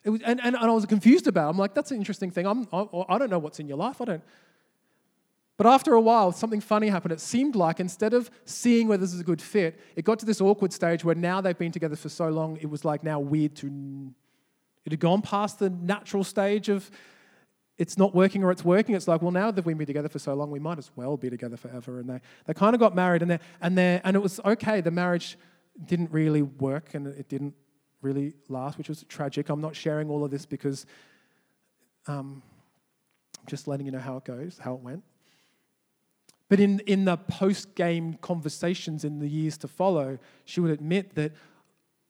Was, 0.10 0.22
and, 0.22 0.40
and, 0.44 0.56
and 0.56 0.66
I 0.66 0.72
was 0.72 0.86
confused 0.86 1.28
about 1.28 1.48
it. 1.48 1.50
I'm 1.52 1.58
like, 1.58 1.74
that's 1.74 1.92
an 1.92 1.98
interesting 1.98 2.32
thing. 2.32 2.46
I'm, 2.46 2.68
I, 2.72 2.88
I 3.10 3.18
don't 3.18 3.30
know 3.30 3.40
what's 3.40 3.60
in 3.60 3.68
your 3.68 3.78
life. 3.78 4.02
I 4.02 4.06
don't. 4.06 4.24
But 5.58 5.66
after 5.66 5.94
a 5.94 6.02
while, 6.02 6.32
something 6.32 6.62
funny 6.62 6.88
happened. 6.88 7.14
It 7.14 7.20
seemed 7.20 7.56
like 7.56 7.80
instead 7.80 8.14
of 8.14 8.30
seeing 8.46 8.88
whether 8.88 9.02
this 9.02 9.14
is 9.14 9.20
a 9.20 9.24
good 9.24 9.42
fit, 9.42 9.80
it 9.96 10.06
got 10.06 10.20
to 10.20 10.26
this 10.26 10.40
awkward 10.40 10.72
stage 10.72 11.04
where 11.04 11.16
now 11.16 11.42
they've 11.42 11.58
been 11.58 11.72
together 11.72 11.96
for 11.96 12.10
so 12.10 12.30
long, 12.30 12.58
it 12.58 12.70
was 12.70 12.86
like 12.86 13.04
now 13.04 13.20
weird 13.20 13.56
to. 13.58 14.14
It 14.86 14.92
had 14.92 15.00
gone 15.00 15.22
past 15.22 15.60
the 15.60 15.70
natural 15.70 16.24
stage 16.24 16.70
of 16.70 16.90
it's 17.78 17.98
not 17.98 18.16
working 18.16 18.44
or 18.44 18.52
it's 18.52 18.64
working. 18.64 18.96
It's 18.96 19.08
like, 19.08 19.22
well, 19.22 19.32
now 19.32 19.52
that 19.52 19.66
we've 19.66 19.78
been 19.78 19.88
together 19.88 20.10
for 20.10 20.20
so 20.20 20.34
long, 20.34 20.50
we 20.52 20.60
might 20.60 20.78
as 20.78 20.92
well 20.96 21.18
be 21.18 21.30
together 21.30 21.58
forever. 21.58 22.00
And 22.00 22.10
they, 22.10 22.22
they 22.46 22.54
kind 22.54 22.74
of 22.74 22.80
got 22.80 22.96
married, 22.96 23.22
and, 23.22 23.32
they, 23.32 23.40
and, 23.62 23.78
they, 23.78 24.00
and 24.04 24.16
it 24.16 24.20
was 24.20 24.40
okay. 24.46 24.80
The 24.80 24.92
marriage 24.92 25.38
didn't 25.86 26.12
really 26.12 26.42
work 26.42 26.94
and 26.94 27.08
it 27.08 27.30
didn't 27.30 27.54
really 28.02 28.34
last, 28.50 28.78
which 28.78 28.90
was 28.90 29.04
tragic. 29.10 29.50
I'm 29.50 29.62
not 29.62 29.76
sharing 29.76 30.10
all 30.10 30.24
of 30.24 30.32
this 30.32 30.46
because 30.46 30.86
um, 32.08 32.42
I'm 33.40 33.46
just 33.48 33.68
letting 33.68 33.86
you 33.86 33.92
know 33.92 34.00
how 34.00 34.18
it 34.18 34.26
goes, 34.26 34.60
how 34.62 34.74
it 34.74 34.82
went. 34.82 35.04
But 36.50 36.60
in, 36.60 36.80
in 36.82 37.06
the 37.06 37.18
post 37.18 37.76
game 37.76 38.14
conversations 38.22 39.04
in 39.04 39.20
the 39.20 39.28
years 39.28 39.58
to 39.60 39.68
follow, 39.68 40.18
she 40.46 40.62
would 40.62 40.72
admit 40.72 41.16
that 41.16 41.34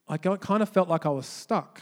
I 0.08 0.16
kind 0.16 0.62
of 0.62 0.68
felt 0.68 0.88
like 0.88 1.04
I 1.04 1.10
was 1.10 1.26
stuck. 1.26 1.80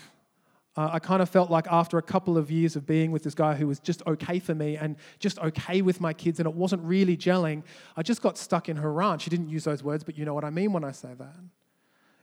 Uh, 0.77 0.91
I 0.93 0.99
kind 0.99 1.23
of 1.23 1.29
felt 1.29 1.51
like 1.51 1.67
after 1.71 1.97
a 1.97 2.03
couple 2.03 2.37
of 2.37 2.51
years 2.51 2.77
of 2.77 2.87
being 2.87 3.11
with 3.11 3.23
this 3.23 3.35
guy 3.35 3.55
who 3.55 3.67
was 3.67 3.79
just 3.79 4.03
okay 4.07 4.39
for 4.39 4.55
me 4.55 4.77
and 4.77 4.97
just 5.19 5.39
okay 5.39 5.81
with 5.81 6.01
my 6.01 6.13
kids, 6.13 6.39
and 6.39 6.47
it 6.47 6.55
wasn't 6.55 6.83
really 6.83 7.17
gelling, 7.17 7.63
I 7.97 8.03
just 8.03 8.21
got 8.21 8.37
stuck 8.37 8.69
in 8.69 8.77
Haran. 8.77 9.19
She 9.19 9.31
didn't 9.31 9.49
use 9.49 9.65
those 9.65 9.83
words, 9.83 10.05
but 10.05 10.19
you 10.19 10.25
know 10.25 10.35
what 10.35 10.45
I 10.45 10.51
mean 10.51 10.73
when 10.73 10.85
I 10.85 10.93
say 10.93 11.15
that. 11.19 11.37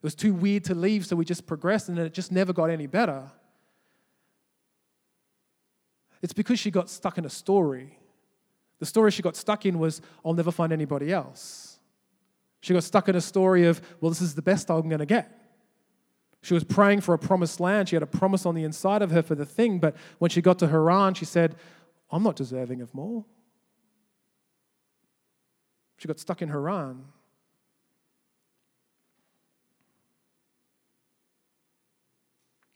It 0.04 0.08
was 0.08 0.16
too 0.16 0.34
weird 0.34 0.66
to 0.66 0.76
leave, 0.76 1.06
so 1.06 1.16
we 1.16 1.24
just 1.24 1.48
progressed, 1.48 1.88
and 1.88 1.98
it 1.98 2.14
just 2.14 2.30
never 2.30 2.52
got 2.52 2.66
any 2.66 2.88
better. 2.88 3.24
It's 6.22 6.34
because 6.34 6.60
she 6.60 6.72
got 6.72 6.90
stuck 6.90 7.18
in 7.18 7.24
a 7.24 7.30
story. 7.30 7.98
The 8.80 8.86
story 8.86 9.12
she 9.12 9.22
got 9.22 9.38
stuck 9.38 9.66
in 9.66 9.80
was, 9.80 10.02
I'll 10.26 10.34
never 10.34 10.52
find 10.52 10.74
anybody 10.74 11.14
else. 11.14 11.80
She 12.60 12.74
got 12.74 12.84
stuck 12.84 13.08
in 13.08 13.16
a 13.16 13.22
story 13.22 13.66
of, 13.66 13.82
well, 14.02 14.10
this 14.10 14.22
is 14.22 14.36
the 14.36 14.42
best 14.42 14.70
I'm 14.70 14.90
going 14.90 15.00
to 15.00 15.06
get. 15.06 15.32
She 16.42 16.54
was 16.54 16.66
praying 16.66 17.00
for 17.00 17.14
a 17.14 17.18
promised 17.18 17.62
land. 17.62 17.88
She 17.88 17.96
had 17.96 18.04
a 18.04 18.08
promise 18.08 18.46
on 18.46 18.56
the 18.56 18.66
inside 18.66 19.02
of 19.02 19.12
her 19.12 19.22
for 19.22 19.36
the 19.36 19.46
thing, 19.46 19.80
but 19.80 19.96
when 20.20 20.30
she 20.30 20.42
got 20.42 20.60
to 20.60 20.68
Haran, 20.68 21.14
she 21.14 21.24
said, 21.24 21.56
I'm 22.12 22.24
not 22.24 22.36
deserving 22.36 22.82
of 22.82 22.94
more. 22.94 23.24
She 25.98 26.10
got 26.10 26.20
stuck 26.20 26.42
in 26.42 26.50
Haran. 26.50 27.06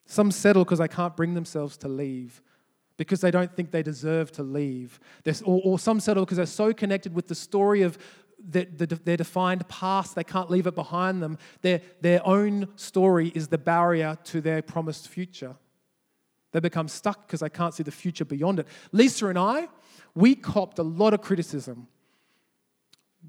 Some 0.08 0.32
settle 0.32 0.64
because 0.64 0.80
they 0.80 0.88
can't 0.88 1.16
bring 1.16 1.34
themselves 1.34 1.78
to 1.78 1.88
leave, 1.88 2.42
because 2.96 3.22
they 3.22 3.30
don't 3.30 3.54
think 3.56 3.72
they 3.72 3.84
deserve 3.84 4.32
to 4.34 4.44
leave. 4.44 5.00
Or, 5.44 5.62
or, 5.64 5.80
some 5.80 6.00
settle 6.00 6.26
because 6.26 6.38
they're 6.38 6.46
so 6.46 6.74
connected 6.74 7.14
with 7.14 7.28
the 7.28 7.36
story 7.36 7.84
of 7.84 7.98
their, 8.40 8.66
their 8.66 9.18
defined 9.18 9.68
past, 9.68 10.16
they 10.16 10.24
can't 10.24 10.50
leave 10.50 10.66
it 10.66 10.76
behind 10.76 11.22
them. 11.22 11.38
Their, 11.62 11.82
their 12.02 12.26
own 12.26 12.70
story 12.78 13.32
is 13.36 13.50
the 13.50 13.58
barrier 13.58 14.18
to 14.26 14.42
their 14.42 14.62
promised 14.62 15.10
future. 15.10 15.56
They 16.54 16.62
become 16.62 16.88
stuck 16.88 17.28
because 17.28 17.42
they 17.42 17.50
can't 17.50 17.74
see 17.74 17.84
the 17.84 17.92
future 17.92 18.26
beyond 18.26 18.60
it. 18.60 18.68
Lisa 18.92 19.28
and 19.28 19.38
I, 19.38 19.68
we 20.16 20.36
copped 20.36 20.80
a 20.80 20.84
lot 20.84 21.14
of 21.14 21.22
criticism. 21.22 21.88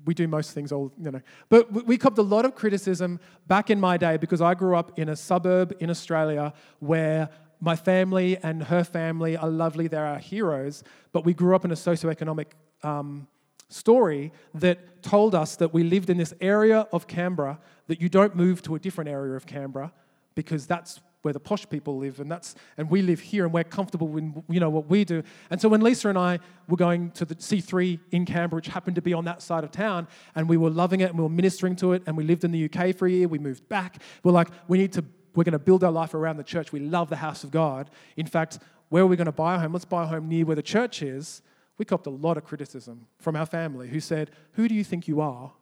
We 0.04 0.14
do 0.14 0.26
most 0.28 0.52
things 0.52 0.72
all, 0.72 0.92
you 1.00 1.11
know. 1.11 1.20
But 1.48 1.87
we 1.87 1.98
copped 1.98 2.18
a 2.18 2.22
lot 2.22 2.44
of 2.44 2.54
criticism 2.54 3.20
back 3.46 3.70
in 3.70 3.80
my 3.80 3.96
day 3.96 4.16
because 4.16 4.40
I 4.40 4.54
grew 4.54 4.76
up 4.76 4.98
in 4.98 5.08
a 5.08 5.16
suburb 5.16 5.74
in 5.80 5.90
Australia 5.90 6.52
where 6.80 7.28
my 7.61 7.76
family 7.76 8.37
and 8.38 8.62
her 8.62 8.84
family 8.84 9.37
are 9.37 9.48
lovely. 9.48 9.88
They're 9.88 10.06
our 10.06 10.18
heroes. 10.18 10.84
But 11.12 11.24
we 11.24 11.34
grew 11.34 11.54
up 11.54 11.64
in 11.64 11.70
a 11.70 11.74
socioeconomic 11.74 12.46
um, 12.82 13.26
story 13.68 14.32
that 14.54 15.02
told 15.02 15.34
us 15.34 15.56
that 15.56 15.74
we 15.74 15.82
lived 15.82 16.11
in 16.11 16.16
this 16.16 16.32
area 16.40 16.87
of 16.92 17.06
Canberra, 17.06 17.58
that 17.87 18.00
you 18.00 18.08
don't 18.08 18.34
move 18.34 18.62
to 18.62 18.74
a 18.74 18.78
different 18.78 19.11
area 19.11 19.34
of 19.34 19.46
Canberra 19.46 19.92
because 20.34 20.66
that's 20.66 21.00
where 21.22 21.33
the 21.33 21.40
posh 21.40 21.68
people 21.68 21.98
live 21.98 22.20
and 22.20 22.31
that's 22.31 22.54
and 22.76 22.88
we 22.88 23.02
live 23.02 23.20
here 23.20 23.44
and 23.44 23.52
we're 23.52 23.64
comfortable 23.64 24.16
in 24.16 24.42
you 24.48 24.61
know 24.61 24.70
what 24.70 24.88
we 24.88 25.04
do. 25.04 25.22
And 25.50 25.61
so 25.61 25.68
when 25.68 25.81
lisa 25.81 26.09
and 26.09 26.18
i 26.18 26.38
were 26.68 26.76
going 26.76 27.11
to 27.12 27.24
the 27.24 27.35
c3 27.35 27.98
in 28.12 28.24
canberra 28.24 28.59
which 28.59 28.68
happened 28.68 28.96
to 28.96 29.02
be 29.02 29.12
on 29.12 29.24
that 29.24 29.42
side 29.42 29.64
of 29.64 29.70
town 29.70 30.07
and 30.35 30.48
we 30.48 30.57
were 30.57 30.70
loving 30.70 31.00
it 31.00 31.11
and 31.11 31.18
we 31.18 31.22
were 31.22 31.28
ministering 31.28 31.76
to 31.76 31.92
it 31.92 32.02
and 32.07 32.16
we 32.16 32.24
lived 32.24 32.44
in 32.44 32.52
the 32.52 32.64
uk 32.64 32.96
for 32.96 33.07
a 33.07 33.11
year 33.11 33.28
we 33.28 33.38
moved 33.38 33.68
back. 33.68 34.00
We're 34.22 34.33
like 34.33 34.48
we 34.68 34.78
need 34.78 34.92
to 34.94 35.04
we're 35.35 35.44
going 35.44 35.52
to 35.52 35.59
build 35.59 35.85
our 35.85 35.92
life 35.92 36.14
around 36.14 36.37
the 36.37 36.42
church. 36.42 36.72
We 36.72 36.81
love 36.81 37.11
the 37.11 37.16
house 37.16 37.44
of 37.44 37.50
god. 37.50 37.90
In 38.16 38.26
fact 38.26 38.59
where 38.88 39.02
are 39.02 39.07
we 39.07 39.16
going 39.16 39.26
to 39.26 39.33
buy 39.33 39.57
a 39.57 39.59
home? 39.59 39.72
Let's 39.72 39.85
buy 39.85 40.04
a 40.04 40.07
home 40.07 40.28
near 40.28 40.46
where 40.46 40.57
the 40.57 40.62
church 40.62 41.02
is. 41.02 41.42
We 41.76 41.85
copped 41.85 42.07
a 42.07 42.11
lot 42.11 42.37
of 42.37 42.44
criticism 42.44 43.07
from 43.18 43.37
our 43.37 43.46
family 43.46 43.88
who 43.88 44.00
said, 44.00 44.31
Who 44.52 44.68
do 44.68 44.74
you 44.74 44.85
think 44.85 45.07
you 45.07 45.20
are? 45.20 45.52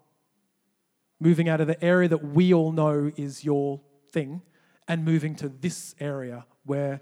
Moving 1.18 1.48
out 1.48 1.60
of 1.60 1.66
the 1.66 1.82
area 1.82 2.08
that 2.08 2.24
we 2.24 2.54
all 2.54 2.72
know 2.72 3.10
is 3.16 3.44
your 3.44 3.80
thing 4.12 4.42
and 4.88 5.04
moving 5.04 5.34
to 5.36 5.48
this 5.48 5.94
area 6.00 6.44
where 6.64 7.00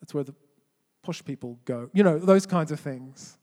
that's 0.00 0.14
where 0.14 0.24
the 0.24 0.34
posh 1.02 1.24
people 1.24 1.58
go. 1.64 1.90
You 1.92 2.02
know, 2.02 2.18
those 2.18 2.46
kinds 2.46 2.72
of 2.72 2.80
things. 2.80 3.36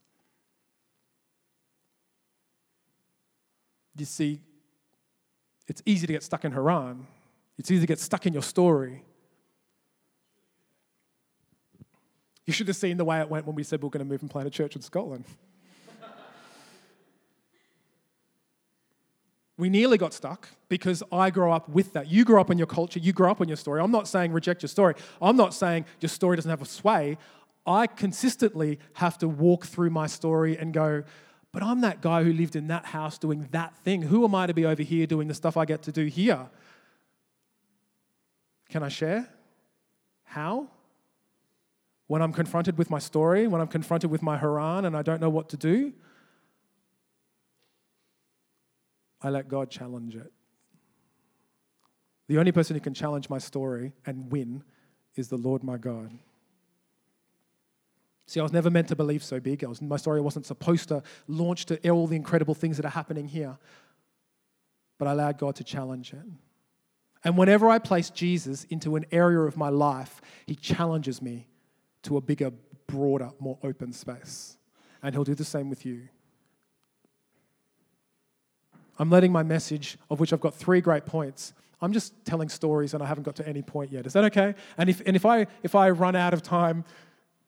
You 3.96 4.04
see, 4.04 4.40
it's 5.66 5.82
easy 5.86 6.06
to 6.06 6.12
get 6.12 6.22
stuck 6.22 6.44
in 6.44 6.52
Haran. 6.52 7.06
It's 7.58 7.70
easy 7.70 7.80
to 7.80 7.86
get 7.86 7.98
stuck 7.98 8.26
in 8.26 8.32
your 8.32 8.42
story. 8.42 9.02
You 12.44 12.52
should 12.52 12.68
have 12.68 12.76
seen 12.76 12.96
the 12.96 13.04
way 13.04 13.20
it 13.20 13.28
went 13.28 13.46
when 13.46 13.56
we 13.56 13.64
said 13.64 13.82
we 13.82 13.88
are 13.88 13.90
going 13.90 14.06
to 14.06 14.10
move 14.10 14.22
and 14.22 14.30
plant 14.30 14.46
a 14.46 14.50
church 14.50 14.76
in 14.76 14.82
Scotland. 14.82 15.24
We 19.58 19.70
nearly 19.70 19.96
got 19.96 20.12
stuck 20.12 20.48
because 20.68 21.02
I 21.10 21.30
grew 21.30 21.50
up 21.50 21.68
with 21.68 21.92
that. 21.94 22.08
You 22.08 22.24
grew 22.24 22.40
up 22.40 22.50
in 22.50 22.58
your 22.58 22.66
culture, 22.66 22.98
you 22.98 23.12
grew 23.12 23.30
up 23.30 23.40
in 23.40 23.48
your 23.48 23.56
story. 23.56 23.80
I'm 23.80 23.90
not 23.90 24.06
saying 24.06 24.32
reject 24.32 24.62
your 24.62 24.68
story. 24.68 24.94
I'm 25.20 25.36
not 25.36 25.54
saying 25.54 25.86
your 26.00 26.10
story 26.10 26.36
doesn't 26.36 26.50
have 26.50 26.62
a 26.62 26.66
sway. 26.66 27.16
I 27.66 27.86
consistently 27.86 28.78
have 28.94 29.18
to 29.18 29.28
walk 29.28 29.66
through 29.66 29.90
my 29.90 30.06
story 30.06 30.56
and 30.56 30.72
go, 30.72 31.02
but 31.52 31.62
I'm 31.62 31.80
that 31.80 32.00
guy 32.02 32.22
who 32.22 32.32
lived 32.32 32.54
in 32.54 32.68
that 32.68 32.86
house 32.86 33.18
doing 33.18 33.48
that 33.52 33.74
thing. 33.78 34.02
Who 34.02 34.24
am 34.24 34.34
I 34.34 34.46
to 34.46 34.54
be 34.54 34.66
over 34.66 34.82
here 34.82 35.06
doing 35.06 35.26
the 35.26 35.34
stuff 35.34 35.56
I 35.56 35.64
get 35.64 35.82
to 35.82 35.92
do 35.92 36.06
here? 36.06 36.48
Can 38.68 38.82
I 38.82 38.88
share? 38.88 39.28
How? 40.24 40.68
When 42.08 42.20
I'm 42.20 42.32
confronted 42.32 42.78
with 42.78 42.90
my 42.90 42.98
story, 42.98 43.46
when 43.46 43.60
I'm 43.60 43.68
confronted 43.68 44.10
with 44.10 44.22
my 44.22 44.36
Haran 44.36 44.84
and 44.84 44.96
I 44.96 45.02
don't 45.02 45.20
know 45.20 45.30
what 45.30 45.48
to 45.48 45.56
do, 45.56 45.92
I 49.26 49.30
let 49.30 49.48
God 49.48 49.68
challenge 49.68 50.14
it. 50.14 50.32
The 52.28 52.38
only 52.38 52.52
person 52.52 52.76
who 52.76 52.80
can 52.80 52.94
challenge 52.94 53.28
my 53.28 53.38
story 53.38 53.92
and 54.06 54.30
win 54.30 54.62
is 55.16 55.26
the 55.26 55.36
Lord 55.36 55.64
my 55.64 55.78
God. 55.78 56.12
See, 58.26 58.38
I 58.38 58.44
was 58.44 58.52
never 58.52 58.70
meant 58.70 58.86
to 58.88 58.94
believe 58.94 59.24
so 59.24 59.40
big. 59.40 59.64
Was, 59.64 59.82
my 59.82 59.96
story 59.96 60.20
wasn't 60.20 60.46
supposed 60.46 60.90
to 60.90 61.02
launch 61.26 61.66
to 61.66 61.90
all 61.90 62.06
the 62.06 62.14
incredible 62.14 62.54
things 62.54 62.76
that 62.76 62.86
are 62.86 62.90
happening 62.90 63.26
here. 63.26 63.58
But 64.96 65.08
I 65.08 65.12
allowed 65.12 65.38
God 65.38 65.56
to 65.56 65.64
challenge 65.64 66.12
it. 66.12 66.22
And 67.24 67.36
whenever 67.36 67.68
I 67.68 67.80
place 67.80 68.10
Jesus 68.10 68.62
into 68.70 68.94
an 68.94 69.06
area 69.10 69.40
of 69.40 69.56
my 69.56 69.70
life, 69.70 70.20
he 70.46 70.54
challenges 70.54 71.20
me 71.20 71.48
to 72.02 72.16
a 72.16 72.20
bigger, 72.20 72.52
broader, 72.86 73.32
more 73.40 73.58
open 73.64 73.92
space. 73.92 74.56
And 75.02 75.16
He'll 75.16 75.24
do 75.24 75.34
the 75.34 75.44
same 75.44 75.68
with 75.68 75.84
you. 75.84 76.08
I'm 78.98 79.10
letting 79.10 79.32
my 79.32 79.42
message, 79.42 79.98
of 80.10 80.20
which 80.20 80.32
I've 80.32 80.40
got 80.40 80.54
three 80.54 80.80
great 80.80 81.06
points, 81.06 81.52
I'm 81.80 81.92
just 81.92 82.14
telling 82.24 82.48
stories 82.48 82.94
and 82.94 83.02
I 83.02 83.06
haven't 83.06 83.24
got 83.24 83.36
to 83.36 83.46
any 83.46 83.62
point 83.62 83.92
yet. 83.92 84.06
Is 84.06 84.14
that 84.14 84.24
okay? 84.24 84.54
And 84.78 84.88
if, 84.88 85.02
and 85.04 85.14
if, 85.14 85.26
I, 85.26 85.46
if 85.62 85.74
I 85.74 85.90
run 85.90 86.16
out 86.16 86.32
of 86.32 86.42
time, 86.42 86.84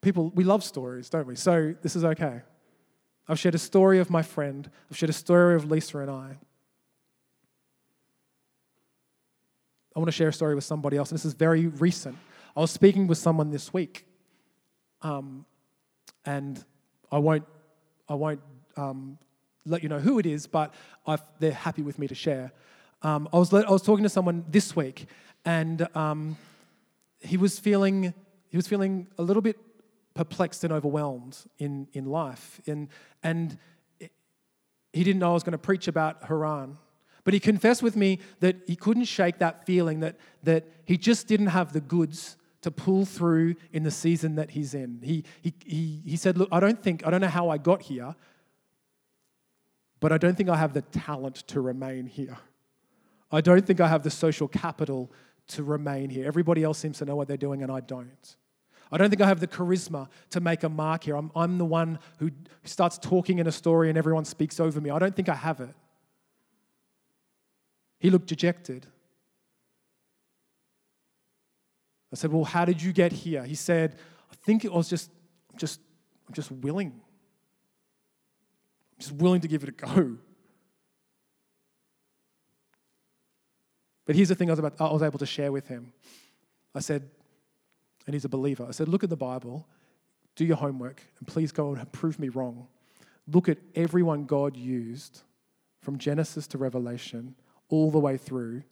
people, 0.02 0.30
we 0.34 0.44
love 0.44 0.62
stories, 0.62 1.08
don't 1.08 1.26
we? 1.26 1.34
So 1.34 1.74
this 1.82 1.96
is 1.96 2.04
okay. 2.04 2.42
I've 3.26 3.38
shared 3.38 3.54
a 3.54 3.58
story 3.58 3.98
of 3.98 4.10
my 4.10 4.22
friend, 4.22 4.70
I've 4.90 4.96
shared 4.96 5.10
a 5.10 5.14
story 5.14 5.54
of 5.54 5.70
Lisa 5.70 5.98
and 5.98 6.10
I. 6.10 6.38
I 9.94 9.98
want 9.98 10.08
to 10.08 10.12
share 10.12 10.28
a 10.28 10.32
story 10.32 10.54
with 10.54 10.64
somebody 10.64 10.96
else, 10.96 11.10
and 11.10 11.18
this 11.18 11.24
is 11.24 11.34
very 11.34 11.66
recent. 11.66 12.16
I 12.56 12.60
was 12.60 12.70
speaking 12.70 13.06
with 13.06 13.18
someone 13.18 13.50
this 13.50 13.72
week 13.72 14.06
um, 15.02 15.44
and 16.24 16.62
I 17.10 17.18
won't, 17.18 17.44
I 18.08 18.14
won't 18.14 18.40
um, 18.76 19.18
let 19.64 19.82
you 19.82 19.88
know 19.88 19.98
who 19.98 20.18
it 20.18 20.26
is, 20.26 20.46
but 20.46 20.72
I've, 21.06 21.22
they're 21.38 21.52
happy 21.52 21.82
with 21.82 21.98
me 21.98 22.06
to 22.08 22.14
share. 22.14 22.52
Um, 23.02 23.28
I, 23.32 23.38
was, 23.38 23.52
I 23.52 23.70
was 23.70 23.82
talking 23.82 24.02
to 24.02 24.08
someone 24.08 24.44
this 24.48 24.74
week, 24.74 25.06
and 25.44 25.86
um, 25.96 26.36
he 27.20 27.36
was 27.36 27.58
feeling 27.58 28.14
he 28.50 28.56
was 28.56 28.66
feeling 28.66 29.06
a 29.18 29.22
little 29.22 29.42
bit 29.42 29.58
perplexed 30.14 30.64
and 30.64 30.72
overwhelmed 30.72 31.36
in, 31.58 31.86
in 31.92 32.06
life, 32.06 32.60
and 32.66 32.88
and 33.22 33.58
he 34.92 35.04
didn't 35.04 35.20
know 35.20 35.30
I 35.30 35.34
was 35.34 35.42
going 35.42 35.52
to 35.52 35.58
preach 35.58 35.86
about 35.88 36.24
Haran. 36.24 36.78
But 37.24 37.34
he 37.34 37.40
confessed 37.40 37.82
with 37.82 37.94
me 37.94 38.20
that 38.40 38.56
he 38.66 38.74
couldn't 38.74 39.04
shake 39.04 39.38
that 39.38 39.66
feeling 39.66 40.00
that, 40.00 40.16
that 40.44 40.66
he 40.86 40.96
just 40.96 41.26
didn't 41.26 41.48
have 41.48 41.72
the 41.72 41.80
goods 41.80 42.36
to 42.62 42.70
pull 42.70 43.04
through 43.04 43.54
in 43.72 43.82
the 43.82 43.90
season 43.90 44.36
that 44.36 44.50
he's 44.50 44.74
in. 44.74 45.00
He, 45.02 45.24
he, 45.42 45.52
he, 45.64 46.02
he 46.06 46.16
said, 46.16 46.38
Look, 46.38 46.48
I 46.50 46.58
don't 46.58 46.82
think, 46.82 47.06
I 47.06 47.10
don't 47.10 47.20
know 47.20 47.28
how 47.28 47.50
I 47.50 47.58
got 47.58 47.82
here, 47.82 48.14
but 50.00 50.12
I 50.12 50.18
don't 50.18 50.36
think 50.36 50.48
I 50.48 50.56
have 50.56 50.74
the 50.74 50.82
talent 50.82 51.36
to 51.48 51.60
remain 51.60 52.06
here. 52.06 52.38
I 53.30 53.40
don't 53.40 53.66
think 53.66 53.80
I 53.80 53.88
have 53.88 54.02
the 54.02 54.10
social 54.10 54.48
capital 54.48 55.10
to 55.48 55.62
remain 55.64 56.10
here. 56.10 56.26
Everybody 56.26 56.62
else 56.62 56.78
seems 56.78 56.98
to 56.98 57.04
know 57.04 57.16
what 57.16 57.28
they're 57.28 57.36
doing, 57.36 57.62
and 57.62 57.70
I 57.72 57.80
don't. 57.80 58.36
I 58.90 58.96
don't 58.96 59.10
think 59.10 59.20
I 59.20 59.26
have 59.26 59.40
the 59.40 59.46
charisma 59.46 60.08
to 60.30 60.40
make 60.40 60.62
a 60.62 60.68
mark 60.68 61.04
here. 61.04 61.16
I'm, 61.16 61.30
I'm 61.36 61.58
the 61.58 61.64
one 61.64 61.98
who 62.18 62.30
starts 62.64 62.96
talking 62.98 63.38
in 63.38 63.46
a 63.46 63.52
story 63.52 63.90
and 63.90 63.98
everyone 63.98 64.24
speaks 64.24 64.60
over 64.60 64.80
me. 64.80 64.90
I 64.90 64.98
don't 64.98 65.14
think 65.14 65.28
I 65.28 65.34
have 65.34 65.60
it. 65.60 65.74
He 67.98 68.10
looked 68.10 68.28
dejected. 68.28 68.86
I 72.12 72.16
said, 72.16 72.32
Well, 72.32 72.44
how 72.44 72.64
did 72.64 72.80
you 72.80 72.92
get 72.92 73.12
here? 73.12 73.44
He 73.44 73.54
said, 73.54 73.96
I 74.32 74.34
think 74.36 74.64
it 74.64 74.72
was 74.72 74.88
just, 74.88 75.10
just, 75.56 75.80
I'm 76.26 76.34
just 76.34 76.50
willing. 76.50 77.00
Just 78.98 79.12
willing 79.12 79.40
to 79.40 79.48
give 79.48 79.62
it 79.62 79.68
a 79.68 79.72
go. 79.72 80.16
But 84.04 84.16
here's 84.16 84.28
the 84.28 84.34
thing 84.34 84.48
I 84.48 84.52
was, 84.52 84.58
about, 84.58 84.80
I 84.80 84.92
was 84.92 85.02
able 85.02 85.18
to 85.18 85.26
share 85.26 85.52
with 85.52 85.68
him. 85.68 85.92
I 86.74 86.80
said, 86.80 87.08
and 88.06 88.14
he's 88.14 88.24
a 88.24 88.28
believer. 88.28 88.64
I 88.66 88.70
said, 88.70 88.88
look 88.88 89.04
at 89.04 89.10
the 89.10 89.16
Bible, 89.16 89.66
do 90.34 90.44
your 90.44 90.56
homework, 90.56 91.02
and 91.18 91.28
please 91.28 91.52
go 91.52 91.74
and 91.74 91.92
prove 91.92 92.18
me 92.18 92.30
wrong. 92.30 92.68
Look 93.30 93.48
at 93.50 93.58
everyone 93.74 94.24
God 94.24 94.56
used 94.56 95.22
from 95.80 95.98
Genesis 95.98 96.46
to 96.48 96.58
Revelation, 96.58 97.34
all 97.68 97.90
the 97.90 97.98
way 97.98 98.16
through, 98.16 98.62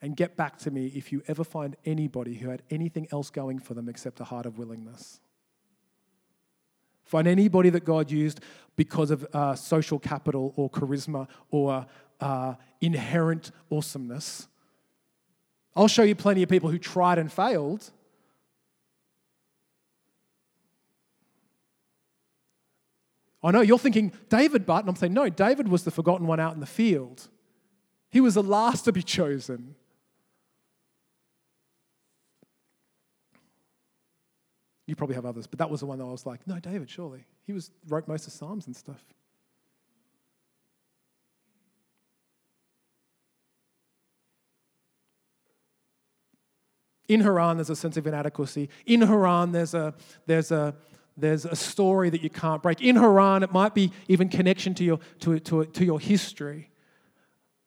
and 0.00 0.16
get 0.16 0.36
back 0.36 0.56
to 0.58 0.70
me 0.70 0.86
if 0.94 1.10
you 1.10 1.22
ever 1.26 1.42
find 1.42 1.76
anybody 1.84 2.34
who 2.34 2.50
had 2.50 2.62
anything 2.70 3.08
else 3.10 3.28
going 3.28 3.58
for 3.58 3.74
them 3.74 3.88
except 3.88 4.20
a 4.20 4.24
heart 4.24 4.46
of 4.46 4.58
willingness. 4.58 5.20
Find 7.06 7.26
anybody 7.26 7.70
that 7.70 7.84
God 7.84 8.10
used 8.10 8.40
because 8.76 9.10
of 9.10 9.26
uh, 9.32 9.54
social 9.54 9.98
capital 9.98 10.52
or 10.56 10.68
charisma 10.70 11.28
or 11.50 11.86
uh, 12.20 12.54
inherent 12.80 13.50
awesomeness. 13.70 14.48
I'll 15.74 15.88
show 15.88 16.02
you 16.02 16.14
plenty 16.14 16.42
of 16.42 16.48
people 16.48 16.70
who 16.70 16.78
tried 16.78 17.18
and 17.18 17.32
failed, 17.32 17.90
I 23.46 23.52
know 23.52 23.60
you're 23.60 23.78
thinking 23.78 24.12
David, 24.28 24.66
but 24.66 24.80
and 24.80 24.88
I'm 24.88 24.96
saying, 24.96 25.12
no, 25.12 25.28
David 25.28 25.68
was 25.68 25.84
the 25.84 25.92
forgotten 25.92 26.26
one 26.26 26.40
out 26.40 26.54
in 26.54 26.60
the 26.60 26.66
field. 26.66 27.28
He 28.10 28.20
was 28.20 28.34
the 28.34 28.42
last 28.42 28.84
to 28.86 28.92
be 28.92 29.02
chosen. 29.02 29.76
You 34.86 34.94
probably 34.94 35.16
have 35.16 35.26
others, 35.26 35.46
but 35.46 35.58
that 35.58 35.68
was 35.68 35.80
the 35.80 35.86
one 35.86 35.98
that 35.98 36.04
I 36.04 36.10
was 36.10 36.26
like, 36.26 36.46
no, 36.46 36.60
David, 36.60 36.88
surely. 36.88 37.24
He 37.44 37.52
was 37.52 37.70
wrote 37.88 38.06
most 38.06 38.26
of 38.26 38.32
Psalms 38.32 38.66
and 38.66 38.76
stuff. 38.76 39.02
In 47.08 47.20
Haran, 47.20 47.56
there's 47.56 47.70
a 47.70 47.76
sense 47.76 47.96
of 47.96 48.06
inadequacy. 48.06 48.68
In 48.84 49.02
Haran, 49.02 49.52
there's 49.52 49.74
a, 49.74 49.94
there's 50.26 50.50
a, 50.50 50.74
there's 51.16 51.44
a 51.44 51.54
story 51.54 52.10
that 52.10 52.22
you 52.22 52.30
can't 52.30 52.62
break. 52.62 52.80
In 52.80 52.96
Haran, 52.96 53.42
it 53.42 53.52
might 53.52 53.74
be 53.74 53.92
even 54.08 54.28
connection 54.28 54.74
to 54.74 54.84
your, 54.84 54.98
to, 55.20 55.38
to, 55.38 55.64
to 55.66 55.84
your 55.84 56.00
history. 56.00 56.70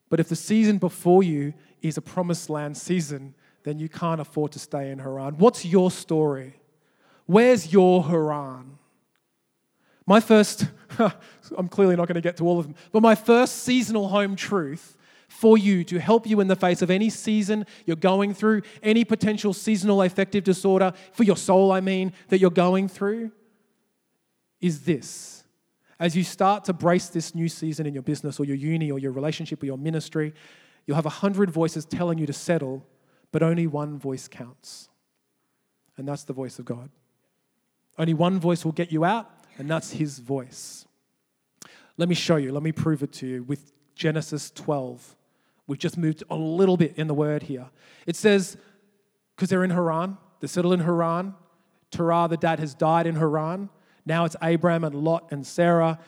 But 0.10 0.20
if 0.20 0.28
the 0.30 0.36
season 0.36 0.78
before 0.78 1.24
you 1.24 1.54
is 1.82 1.98
a 1.98 2.02
promised 2.02 2.50
land 2.50 2.76
season, 2.76 3.34
then 3.64 3.80
you 3.80 3.88
can't 3.88 4.20
afford 4.20 4.52
to 4.54 4.60
stay 4.60 4.92
in 4.92 5.00
Haran. 5.00 5.38
What's 5.38 5.66
your 5.66 5.90
story? 5.90 6.59
Where's 7.30 7.72
your 7.72 8.06
Haran? 8.06 8.80
My 10.08 10.20
first, 10.20 10.66
I'm 11.56 11.68
clearly 11.70 11.96
not 11.96 12.08
going 12.08 12.16
to 12.16 12.22
get 12.22 12.38
to 12.38 12.48
all 12.48 12.58
of 12.58 12.66
them, 12.66 12.74
but 12.92 13.04
my 13.04 13.14
first 13.14 13.58
seasonal 13.58 14.08
home 14.08 14.36
truth 14.36 14.98
for 15.28 15.56
you 15.56 15.84
to 15.84 16.00
help 16.00 16.26
you 16.26 16.40
in 16.40 16.48
the 16.48 16.56
face 16.56 16.82
of 16.82 16.90
any 16.90 17.12
season 17.12 17.68
you're 17.86 17.98
going 17.98 18.34
through, 18.34 18.64
any 18.82 19.06
potential 19.06 19.54
seasonal 19.54 20.02
affective 20.02 20.44
disorder, 20.44 20.92
for 21.12 21.22
your 21.22 21.38
soul, 21.38 21.72
I 21.72 21.82
mean, 21.82 22.14
that 22.30 22.40
you're 22.40 22.50
going 22.50 22.88
through, 22.88 23.32
is 24.60 24.82
this. 24.82 25.44
As 26.00 26.16
you 26.16 26.24
start 26.24 26.64
to 26.64 26.74
brace 26.74 27.10
this 27.10 27.36
new 27.36 27.48
season 27.48 27.86
in 27.86 27.94
your 27.94 28.02
business 28.02 28.40
or 28.40 28.46
your 28.46 28.58
uni 28.58 28.90
or 28.90 28.98
your 28.98 29.12
relationship 29.12 29.62
or 29.62 29.68
your 29.68 29.78
ministry, 29.78 30.34
you'll 30.88 30.96
have 30.96 31.06
a 31.06 31.10
hundred 31.10 31.52
voices 31.52 31.86
telling 31.86 32.18
you 32.18 32.26
to 32.26 32.34
settle, 32.34 32.88
but 33.32 33.44
only 33.44 33.68
one 33.68 34.00
voice 34.00 34.28
counts. 34.28 34.90
And 35.96 36.08
that's 36.08 36.24
the 36.24 36.34
voice 36.34 36.58
of 36.58 36.66
God. 36.66 36.90
Only 38.00 38.16
one 38.16 38.40
voice 38.40 38.66
will 38.66 38.72
get 38.72 38.92
you 38.92 39.06
out, 39.06 39.30
and 39.58 39.70
that's 39.70 39.92
His 39.92 40.18
voice. 40.18 40.86
Let 41.98 42.10
me 42.10 42.16
show 42.16 42.38
you, 42.38 42.54
let 42.54 42.64
me 42.64 42.72
prove 42.72 43.04
it 43.04 43.12
to 43.14 43.28
you 43.28 43.44
with 43.44 43.72
Genesis 43.94 44.52
12. 44.52 45.16
We've 45.68 45.78
just 45.78 45.98
moved 45.98 46.24
a 46.30 46.36
little 46.36 46.78
bit 46.78 46.98
in 46.98 47.08
the 47.08 47.14
word 47.14 47.44
here. 47.44 47.70
It 48.08 48.16
says, 48.16 48.58
because 49.36 49.50
they're 49.50 49.66
in 49.66 49.70
Haran, 49.70 50.18
they're 50.40 50.48
settled 50.48 50.74
in 50.74 50.80
Haran. 50.80 51.36
Terah, 51.92 52.28
the 52.30 52.38
dad, 52.38 52.60
has 52.60 52.74
died 52.74 53.06
in 53.06 53.16
Haran. 53.16 53.70
Now 54.06 54.26
it's 54.26 54.36
Abram 54.42 54.84
and 54.84 54.96
Lot 54.96 55.28
and 55.32 55.46
Sarah. 55.46 56.00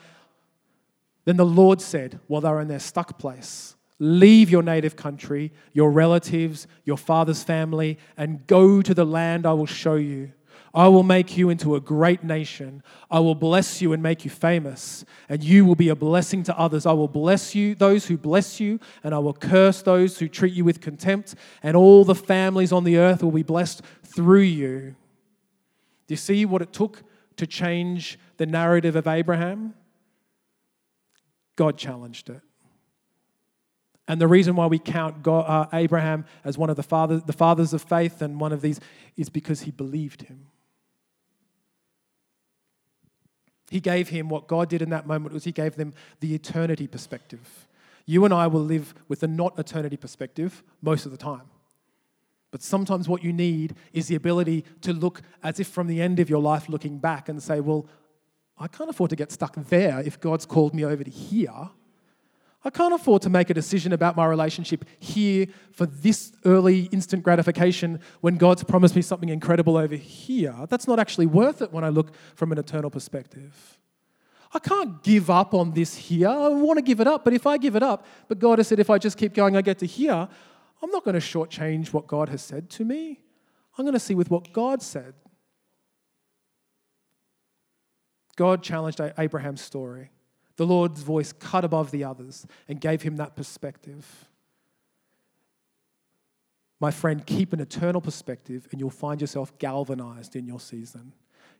Then 1.26 1.36
the 1.36 1.46
Lord 1.46 1.80
said, 1.80 2.18
while 2.26 2.40
they're 2.40 2.60
in 2.60 2.68
their 2.68 2.80
stuck 2.80 3.18
place, 3.18 3.76
Leave 4.04 4.50
your 4.50 4.64
native 4.64 4.96
country, 4.96 5.52
your 5.72 5.88
relatives, 5.92 6.66
your 6.84 6.96
father's 6.96 7.44
family, 7.44 7.96
and 8.16 8.44
go 8.48 8.82
to 8.82 8.92
the 8.92 9.04
land 9.04 9.46
I 9.46 9.52
will 9.52 9.64
show 9.64 9.94
you. 9.94 10.32
I 10.74 10.88
will 10.88 11.02
make 11.02 11.36
you 11.36 11.50
into 11.50 11.74
a 11.74 11.80
great 11.80 12.24
nation. 12.24 12.82
I 13.10 13.20
will 13.20 13.34
bless 13.34 13.82
you 13.82 13.92
and 13.92 14.02
make 14.02 14.24
you 14.24 14.30
famous, 14.30 15.04
and 15.28 15.44
you 15.44 15.66
will 15.66 15.74
be 15.74 15.90
a 15.90 15.96
blessing 15.96 16.42
to 16.44 16.58
others. 16.58 16.86
I 16.86 16.92
will 16.92 17.08
bless 17.08 17.54
you, 17.54 17.74
those 17.74 18.06
who 18.06 18.16
bless 18.16 18.58
you, 18.58 18.80
and 19.04 19.14
I 19.14 19.18
will 19.18 19.34
curse 19.34 19.82
those 19.82 20.18
who 20.18 20.28
treat 20.28 20.54
you 20.54 20.64
with 20.64 20.80
contempt, 20.80 21.34
and 21.62 21.76
all 21.76 22.04
the 22.04 22.14
families 22.14 22.72
on 22.72 22.84
the 22.84 22.96
earth 22.96 23.22
will 23.22 23.32
be 23.32 23.42
blessed 23.42 23.82
through 24.02 24.40
you. 24.40 24.96
Do 26.06 26.12
you 26.12 26.16
see 26.16 26.46
what 26.46 26.62
it 26.62 26.72
took 26.72 27.02
to 27.36 27.46
change 27.46 28.18
the 28.38 28.46
narrative 28.46 28.96
of 28.96 29.06
Abraham? 29.06 29.74
God 31.56 31.76
challenged 31.76 32.30
it. 32.30 32.40
And 34.08 34.20
the 34.20 34.26
reason 34.26 34.56
why 34.56 34.66
we 34.66 34.78
count 34.78 35.22
God, 35.22 35.44
uh, 35.46 35.68
Abraham 35.76 36.24
as 36.44 36.58
one 36.58 36.70
of 36.70 36.76
the 36.76 36.82
fathers, 36.82 37.22
the 37.24 37.32
fathers 37.32 37.72
of 37.72 37.82
faith 37.82 38.20
and 38.20 38.40
one 38.40 38.52
of 38.52 38.62
these 38.62 38.80
is 39.16 39.28
because 39.28 39.60
he 39.60 39.70
believed 39.70 40.22
him. 40.22 40.46
He 43.72 43.80
gave 43.80 44.10
him 44.10 44.28
what 44.28 44.48
God 44.48 44.68
did 44.68 44.82
in 44.82 44.90
that 44.90 45.06
moment 45.06 45.32
was 45.32 45.44
he 45.44 45.50
gave 45.50 45.76
them 45.76 45.94
the 46.20 46.34
eternity 46.34 46.86
perspective. 46.86 47.66
You 48.04 48.26
and 48.26 48.34
I 48.34 48.46
will 48.46 48.60
live 48.60 48.92
with 49.08 49.22
a 49.22 49.26
not 49.26 49.58
eternity 49.58 49.96
perspective 49.96 50.62
most 50.82 51.06
of 51.06 51.10
the 51.10 51.16
time. 51.16 51.48
But 52.50 52.62
sometimes 52.62 53.08
what 53.08 53.24
you 53.24 53.32
need 53.32 53.74
is 53.94 54.08
the 54.08 54.14
ability 54.14 54.66
to 54.82 54.92
look 54.92 55.22
as 55.42 55.58
if 55.58 55.68
from 55.68 55.86
the 55.86 56.02
end 56.02 56.20
of 56.20 56.28
your 56.28 56.42
life 56.42 56.68
looking 56.68 56.98
back 56.98 57.30
and 57.30 57.42
say, 57.42 57.60
well, 57.60 57.86
I 58.58 58.68
can't 58.68 58.90
afford 58.90 59.08
to 59.08 59.16
get 59.16 59.32
stuck 59.32 59.54
there 59.54 60.00
if 60.00 60.20
God's 60.20 60.44
called 60.44 60.74
me 60.74 60.84
over 60.84 61.02
to 61.02 61.10
here. 61.10 61.70
I 62.64 62.70
can't 62.70 62.94
afford 62.94 63.22
to 63.22 63.30
make 63.30 63.50
a 63.50 63.54
decision 63.54 63.92
about 63.92 64.16
my 64.16 64.24
relationship 64.24 64.84
here 65.00 65.46
for 65.72 65.84
this 65.84 66.32
early 66.44 66.82
instant 66.92 67.24
gratification 67.24 68.00
when 68.20 68.36
God's 68.36 68.62
promised 68.62 68.94
me 68.94 69.02
something 69.02 69.28
incredible 69.28 69.76
over 69.76 69.96
here. 69.96 70.54
That's 70.68 70.86
not 70.86 71.00
actually 71.00 71.26
worth 71.26 71.60
it 71.60 71.72
when 71.72 71.82
I 71.82 71.88
look 71.88 72.14
from 72.36 72.52
an 72.52 72.58
eternal 72.58 72.88
perspective. 72.88 73.78
I 74.54 74.58
can't 74.60 75.02
give 75.02 75.28
up 75.28 75.54
on 75.54 75.72
this 75.72 75.96
here. 75.96 76.28
I 76.28 76.48
want 76.48 76.78
to 76.78 76.82
give 76.82 77.00
it 77.00 77.06
up, 77.06 77.24
but 77.24 77.32
if 77.32 77.46
I 77.46 77.56
give 77.56 77.74
it 77.74 77.82
up, 77.82 78.06
but 78.28 78.38
God 78.38 78.58
has 78.58 78.68
said 78.68 78.78
if 78.78 78.90
I 78.90 78.98
just 78.98 79.16
keep 79.16 79.34
going, 79.34 79.56
I 79.56 79.62
get 79.62 79.78
to 79.78 79.86
here, 79.86 80.28
I'm 80.82 80.90
not 80.90 81.04
going 81.04 81.14
to 81.14 81.20
shortchange 81.20 81.92
what 81.92 82.06
God 82.06 82.28
has 82.28 82.42
said 82.42 82.70
to 82.70 82.84
me. 82.84 83.20
I'm 83.76 83.84
going 83.84 83.94
to 83.94 84.00
see 84.00 84.14
with 84.14 84.30
what 84.30 84.52
God 84.52 84.82
said. 84.82 85.14
God 88.36 88.62
challenged 88.62 89.00
Abraham's 89.18 89.62
story. 89.62 90.10
The 90.62 90.66
Lord's 90.66 91.02
voice 91.02 91.32
cut 91.32 91.64
above 91.64 91.90
the 91.90 92.04
others 92.04 92.46
and 92.68 92.80
gave 92.80 93.02
him 93.02 93.16
that 93.16 93.34
perspective. 93.34 94.06
My 96.78 96.92
friend, 96.92 97.26
keep 97.26 97.52
an 97.52 97.58
eternal 97.58 98.00
perspective 98.00 98.68
and 98.70 98.80
you'll 98.80 98.88
find 98.88 99.20
yourself 99.20 99.58
galvanized 99.58 100.36
in 100.36 100.46
your 100.46 100.60
season. 100.60 101.14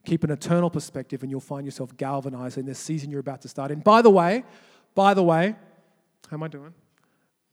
Keep 0.05 0.23
an 0.23 0.31
eternal 0.31 0.69
perspective 0.69 1.21
and 1.21 1.29
you'll 1.29 1.41
find 1.41 1.65
yourself 1.65 1.97
galvanized 1.97 2.57
in 2.57 2.65
this 2.65 2.79
season 2.79 3.11
you're 3.11 3.19
about 3.19 3.41
to 3.41 3.49
start 3.49 3.71
in. 3.71 3.81
By 3.81 4.01
the 4.01 4.09
way, 4.09 4.45
by 4.95 5.13
the 5.13 5.23
way, 5.23 5.57
how 6.29 6.37
am 6.37 6.43
I 6.43 6.47
doing? 6.47 6.73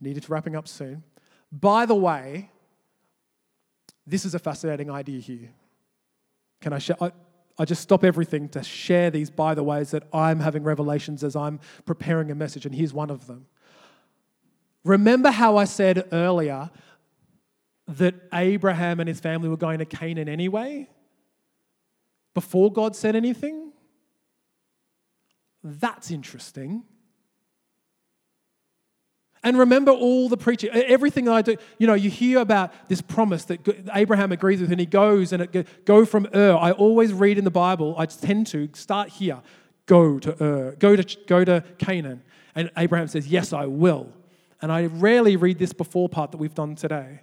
Needed 0.00 0.22
to 0.22 0.32
wrapping 0.32 0.54
up 0.54 0.68
soon. 0.68 1.02
By 1.50 1.84
the 1.84 1.96
way, 1.96 2.48
this 4.06 4.24
is 4.24 4.36
a 4.36 4.38
fascinating 4.38 4.88
idea 4.88 5.18
here. 5.18 5.48
Can 6.60 6.72
I 6.72 6.78
share? 6.78 6.96
I, 7.60 7.64
just 7.64 7.82
stop 7.82 8.04
everything 8.04 8.48
to 8.50 8.62
share 8.62 9.10
these 9.10 9.30
by 9.30 9.54
the 9.54 9.62
ways 9.62 9.90
that 9.90 10.04
I'm 10.12 10.40
having 10.40 10.62
revelations 10.62 11.22
as 11.22 11.36
I'm 11.36 11.60
preparing 11.84 12.30
a 12.30 12.34
message, 12.34 12.66
and 12.66 12.74
here's 12.74 12.94
one 12.94 13.10
of 13.10 13.26
them. 13.26 13.46
Remember 14.84 15.30
how 15.30 15.56
I 15.56 15.64
said 15.64 16.08
earlier 16.12 16.70
that 17.86 18.14
Abraham 18.32 19.00
and 19.00 19.08
his 19.08 19.20
family 19.20 19.48
were 19.48 19.56
going 19.56 19.78
to 19.78 19.84
Canaan 19.84 20.28
anyway? 20.28 20.88
Before 22.34 22.72
God 22.72 22.96
said 22.96 23.16
anything? 23.16 23.72
That's 25.62 26.10
interesting. 26.10 26.84
And 29.42 29.58
remember 29.58 29.90
all 29.90 30.28
the 30.28 30.36
preaching, 30.36 30.70
everything 30.70 31.28
I 31.28 31.40
do. 31.40 31.56
You 31.78 31.86
know, 31.86 31.94
you 31.94 32.10
hear 32.10 32.40
about 32.40 32.72
this 32.88 33.00
promise 33.00 33.44
that 33.46 33.60
Abraham 33.94 34.32
agrees 34.32 34.60
with, 34.60 34.70
and 34.70 34.78
he 34.78 34.86
goes 34.86 35.32
and 35.32 35.42
it 35.42 35.84
go 35.86 36.04
from 36.04 36.28
Ur. 36.34 36.56
I 36.56 36.72
always 36.72 37.12
read 37.12 37.38
in 37.38 37.44
the 37.44 37.50
Bible. 37.50 37.94
I 37.96 38.04
tend 38.06 38.48
to 38.48 38.68
start 38.74 39.08
here, 39.08 39.40
go 39.86 40.18
to 40.18 40.44
Ur, 40.44 40.76
go 40.78 40.94
to 40.94 41.18
go 41.26 41.44
to 41.44 41.64
Canaan, 41.78 42.22
and 42.54 42.70
Abraham 42.76 43.08
says, 43.08 43.28
"Yes, 43.28 43.52
I 43.54 43.64
will." 43.64 44.12
And 44.60 44.70
I 44.70 44.86
rarely 44.86 45.36
read 45.36 45.58
this 45.58 45.72
before 45.72 46.10
part 46.10 46.32
that 46.32 46.36
we've 46.36 46.54
done 46.54 46.74
today. 46.74 47.20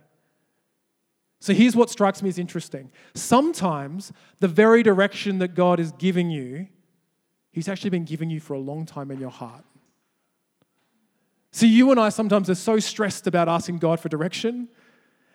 So 1.39 1.53
here's 1.53 1.75
what 1.75 1.91
strikes 1.91 2.23
me 2.23 2.29
as 2.29 2.39
interesting. 2.39 2.91
Sometimes 3.13 4.11
the 4.39 4.47
very 4.47 4.81
direction 4.81 5.37
that 5.37 5.53
God 5.53 5.79
is 5.79 5.91
giving 5.91 6.31
you, 6.31 6.67
He's 7.51 7.67
actually 7.67 7.91
been 7.91 8.05
giving 8.05 8.29
you 8.29 8.39
for 8.39 8.53
a 8.53 8.59
long 8.59 8.85
time 8.85 9.11
in 9.11 9.19
your 9.19 9.31
heart. 9.31 9.63
See, 11.57 11.69
you 11.69 11.89
and 11.89 11.99
I 11.99 12.09
sometimes 12.09 12.51
are 12.51 12.55
so 12.55 12.77
stressed 12.77 13.25
about 13.25 13.49
asking 13.49 13.79
God 13.79 13.99
for 13.99 14.09
direction, 14.09 14.67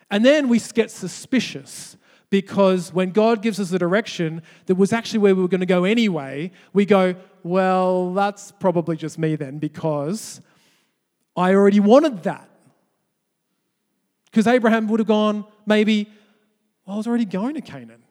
and 0.09 0.23
then 0.23 0.47
we 0.47 0.57
get 0.73 0.89
suspicious 0.89 1.97
because 2.29 2.93
when 2.93 3.09
God 3.11 3.41
gives 3.41 3.59
us 3.59 3.73
a 3.73 3.77
direction 3.77 4.41
that 4.67 4.75
was 4.75 4.93
actually 4.93 5.19
where 5.19 5.35
we 5.35 5.41
were 5.41 5.49
going 5.49 5.59
to 5.59 5.65
go 5.65 5.83
anyway, 5.83 6.51
we 6.71 6.85
go, 6.85 7.15
well, 7.43 8.13
that's 8.13 8.53
probably 8.53 8.95
just 8.95 9.19
me 9.19 9.35
then 9.35 9.57
because 9.59 10.39
I 11.35 11.53
already 11.55 11.81
wanted 11.81 12.23
that. 12.23 12.49
Because 14.31 14.47
Abraham 14.47 14.87
would 14.87 15.01
have 15.01 15.07
gone, 15.07 15.43
maybe, 15.65 16.07
well, 16.85 16.93
I 16.93 16.97
was 16.99 17.05
already 17.05 17.25
going 17.25 17.55
to 17.55 17.61
Canaan. 17.61 18.01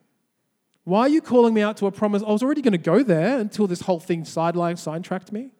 Why 0.85 1.01
are 1.01 1.09
you 1.09 1.23
calling 1.23 1.55
me 1.55 1.63
out 1.63 1.79
to 1.79 1.87
a 1.87 1.91
promise? 1.91 2.23
I 2.23 2.31
was 2.31 2.43
already 2.43 2.61
going 2.61 2.73
to 2.73 2.79
go 2.79 3.03
there 3.03 3.39
until 3.39 3.67
this 3.67 3.81
whole 3.81 4.01
thing 4.01 4.25
sidelined, 4.25 4.77
sidetracked 4.81 5.33
me. 5.33 5.53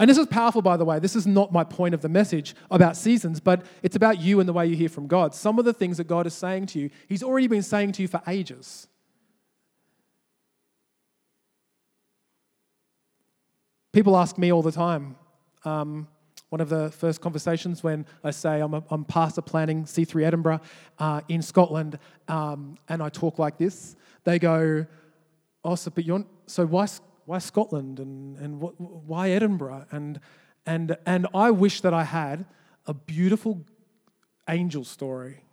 And 0.00 0.08
this 0.08 0.16
is 0.16 0.26
powerful, 0.28 0.62
by 0.62 0.78
the 0.78 0.84
way. 0.86 0.98
This 0.98 1.14
is 1.14 1.26
not 1.26 1.52
my 1.52 1.62
point 1.62 1.92
of 1.92 2.00
the 2.00 2.08
message 2.08 2.56
about 2.70 2.96
seasons, 2.96 3.38
but 3.38 3.66
it's 3.82 3.96
about 3.96 4.18
you 4.18 4.40
and 4.40 4.48
the 4.48 4.52
way 4.54 4.66
you 4.66 4.74
hear 4.74 4.88
from 4.88 5.06
God. 5.06 5.34
Some 5.34 5.58
of 5.58 5.66
the 5.66 5.74
things 5.74 5.98
that 5.98 6.04
God 6.04 6.26
is 6.26 6.32
saying 6.32 6.66
to 6.68 6.80
you, 6.80 6.88
He's 7.06 7.22
already 7.22 7.48
been 7.48 7.62
saying 7.62 7.92
to 7.92 8.02
you 8.02 8.08
for 8.08 8.22
ages. 8.26 8.88
People 13.92 14.16
ask 14.16 14.38
me 14.38 14.50
all 14.50 14.62
the 14.62 14.72
time. 14.72 15.16
Um, 15.66 16.08
one 16.48 16.62
of 16.62 16.70
the 16.70 16.90
first 16.92 17.20
conversations 17.20 17.82
when 17.82 18.06
I 18.24 18.30
say 18.30 18.60
I'm, 18.60 18.72
a, 18.72 18.82
I'm 18.88 19.04
pastor 19.04 19.42
planning 19.42 19.84
C3 19.84 20.24
Edinburgh 20.24 20.62
uh, 20.98 21.20
in 21.28 21.42
Scotland, 21.42 21.98
um, 22.26 22.78
and 22.88 23.02
I 23.02 23.10
talk 23.10 23.38
like 23.38 23.58
this, 23.58 23.96
they 24.24 24.38
go, 24.38 24.86
"Oh, 25.62 25.74
so 25.74 25.90
but 25.90 26.06
you're 26.06 26.24
so 26.46 26.64
why 26.64 26.86
why 27.30 27.38
Scotland 27.38 28.00
and, 28.00 28.36
and 28.38 28.60
what, 28.60 28.74
why 28.80 29.30
Edinburgh? 29.30 29.86
And, 29.92 30.18
and, 30.66 30.96
and 31.06 31.28
I 31.32 31.52
wish 31.52 31.80
that 31.82 31.94
I 31.94 32.02
had 32.02 32.44
a 32.88 32.92
beautiful 32.92 33.64
angel 34.48 34.82
story. 34.82 35.44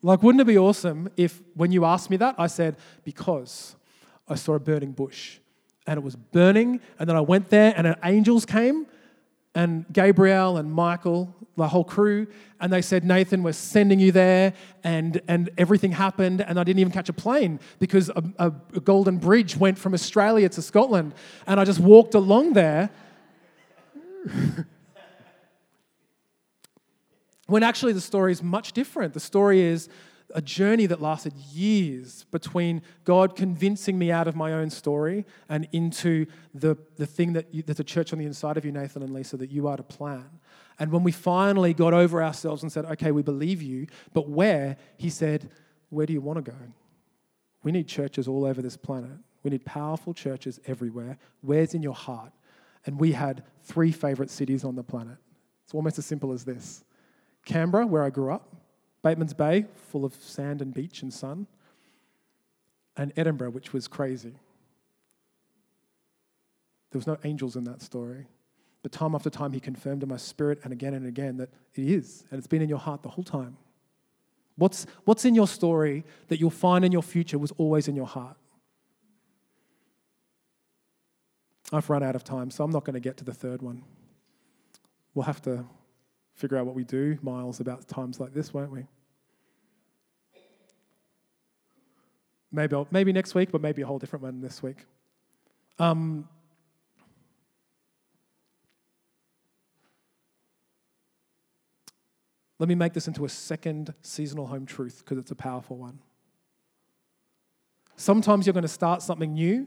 Like, 0.00 0.22
wouldn't 0.22 0.40
it 0.40 0.46
be 0.46 0.56
awesome 0.56 1.10
if 1.18 1.42
when 1.52 1.72
you 1.72 1.84
asked 1.84 2.08
me 2.08 2.16
that, 2.16 2.36
I 2.38 2.46
said, 2.46 2.76
because 3.04 3.76
I 4.26 4.36
saw 4.36 4.54
a 4.54 4.58
burning 4.58 4.92
bush 4.92 5.40
and 5.86 5.98
it 5.98 6.02
was 6.02 6.16
burning, 6.16 6.80
and 6.98 7.06
then 7.06 7.14
I 7.14 7.20
went 7.20 7.50
there 7.50 7.74
and 7.76 7.94
angels 8.02 8.46
came 8.46 8.86
and 9.56 9.86
Gabriel 9.90 10.58
and 10.58 10.70
Michael, 10.70 11.34
the 11.56 11.66
whole 11.66 11.82
crew, 11.82 12.26
and 12.60 12.70
they 12.70 12.82
said, 12.82 13.04
Nathan, 13.04 13.42
we're 13.42 13.52
sending 13.52 13.98
you 13.98 14.12
there. 14.12 14.52
And, 14.84 15.22
and 15.28 15.48
everything 15.56 15.92
happened, 15.92 16.42
and 16.42 16.60
I 16.60 16.64
didn't 16.64 16.80
even 16.80 16.92
catch 16.92 17.08
a 17.08 17.14
plane 17.14 17.58
because 17.78 18.10
a, 18.10 18.22
a, 18.38 18.52
a 18.74 18.80
golden 18.80 19.16
bridge 19.16 19.56
went 19.56 19.78
from 19.78 19.94
Australia 19.94 20.50
to 20.50 20.60
Scotland. 20.60 21.14
And 21.46 21.58
I 21.58 21.64
just 21.64 21.80
walked 21.80 22.14
along 22.14 22.52
there. 22.52 22.90
when 27.46 27.62
actually 27.62 27.94
the 27.94 28.00
story 28.02 28.32
is 28.32 28.42
much 28.42 28.74
different. 28.74 29.14
The 29.14 29.20
story 29.20 29.62
is 29.62 29.88
a 30.34 30.42
journey 30.42 30.86
that 30.86 31.00
lasted 31.00 31.32
years 31.34 32.24
between 32.30 32.82
God 33.04 33.36
convincing 33.36 33.98
me 33.98 34.10
out 34.10 34.26
of 34.28 34.36
my 34.36 34.52
own 34.52 34.70
story 34.70 35.24
and 35.48 35.68
into 35.72 36.26
the, 36.54 36.76
the 36.96 37.06
thing 37.06 37.32
that 37.34 37.54
you, 37.54 37.62
there's 37.62 37.80
a 37.80 37.84
church 37.84 38.12
on 38.12 38.18
the 38.18 38.26
inside 38.26 38.56
of 38.56 38.64
you, 38.64 38.72
Nathan 38.72 39.02
and 39.02 39.12
Lisa, 39.12 39.36
that 39.36 39.50
you 39.50 39.68
are 39.68 39.76
to 39.76 39.82
plan. 39.82 40.28
And 40.78 40.92
when 40.92 41.02
we 41.02 41.12
finally 41.12 41.72
got 41.72 41.94
over 41.94 42.22
ourselves 42.22 42.62
and 42.62 42.70
said, 42.70 42.84
okay, 42.86 43.12
we 43.12 43.22
believe 43.22 43.62
you, 43.62 43.86
but 44.12 44.28
where? 44.28 44.76
He 44.96 45.10
said, 45.10 45.50
where 45.90 46.06
do 46.06 46.12
you 46.12 46.20
want 46.20 46.44
to 46.44 46.50
go? 46.50 46.58
We 47.62 47.72
need 47.72 47.88
churches 47.88 48.28
all 48.28 48.44
over 48.44 48.60
this 48.60 48.76
planet. 48.76 49.18
We 49.42 49.50
need 49.50 49.64
powerful 49.64 50.12
churches 50.12 50.60
everywhere. 50.66 51.18
Where's 51.40 51.74
in 51.74 51.82
your 51.82 51.94
heart? 51.94 52.32
And 52.84 53.00
we 53.00 53.12
had 53.12 53.44
three 53.62 53.92
favorite 53.92 54.30
cities 54.30 54.64
on 54.64 54.76
the 54.76 54.82
planet. 54.82 55.16
It's 55.64 55.74
almost 55.74 55.98
as 55.98 56.06
simple 56.06 56.32
as 56.32 56.44
this 56.44 56.84
Canberra, 57.44 57.86
where 57.86 58.02
I 58.02 58.10
grew 58.10 58.32
up, 58.32 58.54
Bateman's 59.06 59.34
Bay, 59.34 59.66
full 59.92 60.04
of 60.04 60.14
sand 60.16 60.60
and 60.60 60.74
beach 60.74 61.00
and 61.00 61.14
sun, 61.14 61.46
and 62.96 63.12
Edinburgh, 63.16 63.50
which 63.50 63.72
was 63.72 63.86
crazy. 63.86 64.34
There 66.90 66.98
was 66.98 67.06
no 67.06 67.16
angels 67.22 67.54
in 67.54 67.62
that 67.64 67.82
story. 67.82 68.26
But 68.82 68.90
time 68.90 69.14
after 69.14 69.30
time, 69.30 69.52
he 69.52 69.60
confirmed 69.60 70.02
in 70.02 70.08
my 70.08 70.16
spirit 70.16 70.58
and 70.64 70.72
again 70.72 70.92
and 70.92 71.06
again 71.06 71.36
that 71.36 71.50
it 71.76 71.84
is, 71.84 72.24
and 72.32 72.38
it's 72.38 72.48
been 72.48 72.62
in 72.62 72.68
your 72.68 72.80
heart 72.80 73.04
the 73.04 73.08
whole 73.08 73.22
time. 73.22 73.56
What's, 74.56 74.88
what's 75.04 75.24
in 75.24 75.36
your 75.36 75.46
story 75.46 76.02
that 76.26 76.40
you'll 76.40 76.50
find 76.50 76.84
in 76.84 76.90
your 76.90 77.04
future 77.04 77.38
was 77.38 77.52
always 77.58 77.86
in 77.86 77.94
your 77.94 78.08
heart? 78.08 78.36
I've 81.72 81.88
run 81.88 82.02
out 82.02 82.16
of 82.16 82.24
time, 82.24 82.50
so 82.50 82.64
I'm 82.64 82.72
not 82.72 82.84
going 82.84 82.94
to 82.94 83.00
get 83.00 83.18
to 83.18 83.24
the 83.24 83.34
third 83.34 83.62
one. 83.62 83.84
We'll 85.14 85.26
have 85.26 85.42
to 85.42 85.64
figure 86.36 86.58
out 86.58 86.66
what 86.66 86.74
we 86.74 86.84
do, 86.84 87.18
Miles, 87.22 87.60
about 87.60 87.88
times 87.88 88.20
like 88.20 88.34
this, 88.34 88.52
won't 88.52 88.70
we? 88.70 88.84
Maybe, 92.52 92.76
I'll, 92.76 92.86
maybe 92.90 93.12
next 93.12 93.34
week, 93.34 93.50
but 93.50 93.60
maybe 93.60 93.82
a 93.82 93.86
whole 93.86 93.98
different 93.98 94.22
one 94.22 94.40
this 94.40 94.62
week. 94.62 94.84
Um, 95.78 96.28
let 102.58 102.68
me 102.68 102.74
make 102.74 102.92
this 102.92 103.08
into 103.08 103.24
a 103.24 103.28
second 103.28 103.92
seasonal 104.02 104.46
home 104.46 104.66
truth 104.66 105.02
because 105.04 105.18
it's 105.18 105.30
a 105.30 105.34
powerful 105.34 105.76
one. 105.76 105.98
Sometimes 107.96 108.46
you're 108.46 108.54
going 108.54 108.62
to 108.62 108.68
start 108.68 109.02
something 109.02 109.32
new, 109.32 109.66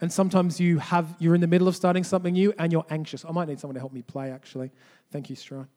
and 0.00 0.10
sometimes 0.10 0.58
you 0.58 0.78
have 0.78 1.14
you're 1.18 1.34
in 1.34 1.42
the 1.42 1.46
middle 1.46 1.68
of 1.68 1.76
starting 1.76 2.04
something 2.04 2.32
new 2.32 2.54
and 2.58 2.72
you're 2.72 2.86
anxious. 2.88 3.22
I 3.26 3.32
might 3.32 3.48
need 3.48 3.60
someone 3.60 3.74
to 3.74 3.80
help 3.80 3.92
me 3.92 4.00
play 4.00 4.30
actually. 4.30 4.70
Thank 5.10 5.28
you, 5.28 5.36
Strawn 5.36 5.68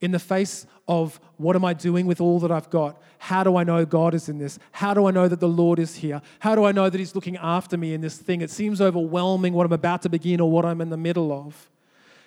in 0.00 0.12
the 0.12 0.18
face 0.18 0.66
of 0.86 1.20
what 1.36 1.56
am 1.56 1.64
I 1.64 1.74
doing 1.74 2.06
with 2.06 2.20
all 2.20 2.38
that 2.40 2.50
I've 2.50 2.70
got? 2.70 3.00
How 3.18 3.42
do 3.42 3.56
I 3.56 3.64
know 3.64 3.84
God 3.84 4.14
is 4.14 4.28
in 4.28 4.38
this? 4.38 4.58
How 4.72 4.94
do 4.94 5.06
I 5.06 5.10
know 5.10 5.28
that 5.28 5.40
the 5.40 5.48
Lord 5.48 5.78
is 5.78 5.96
here? 5.96 6.22
How 6.38 6.54
do 6.54 6.64
I 6.64 6.72
know 6.72 6.88
that 6.88 6.98
He's 6.98 7.14
looking 7.14 7.36
after 7.36 7.76
me 7.76 7.94
in 7.94 8.00
this 8.00 8.16
thing? 8.16 8.40
It 8.40 8.50
seems 8.50 8.80
overwhelming 8.80 9.52
what 9.52 9.66
I'm 9.66 9.72
about 9.72 10.02
to 10.02 10.08
begin 10.08 10.40
or 10.40 10.50
what 10.50 10.64
I'm 10.64 10.80
in 10.80 10.90
the 10.90 10.96
middle 10.96 11.32
of. 11.32 11.68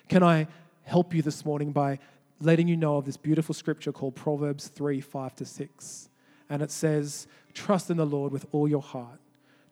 Can 0.08 0.22
I 0.22 0.46
help 0.84 1.14
you 1.14 1.22
this 1.22 1.44
morning 1.44 1.72
by 1.72 1.98
letting 2.40 2.68
you 2.68 2.76
know 2.76 2.96
of 2.96 3.04
this 3.04 3.16
beautiful 3.16 3.54
scripture 3.54 3.92
called 3.92 4.14
Proverbs 4.14 4.68
3 4.68 5.00
5 5.00 5.34
to 5.36 5.44
6? 5.44 6.08
And 6.50 6.62
it 6.62 6.70
says, 6.70 7.26
Trust 7.54 7.90
in 7.90 7.96
the 7.96 8.06
Lord 8.06 8.32
with 8.32 8.46
all 8.52 8.68
your 8.68 8.82
heart. 8.82 9.18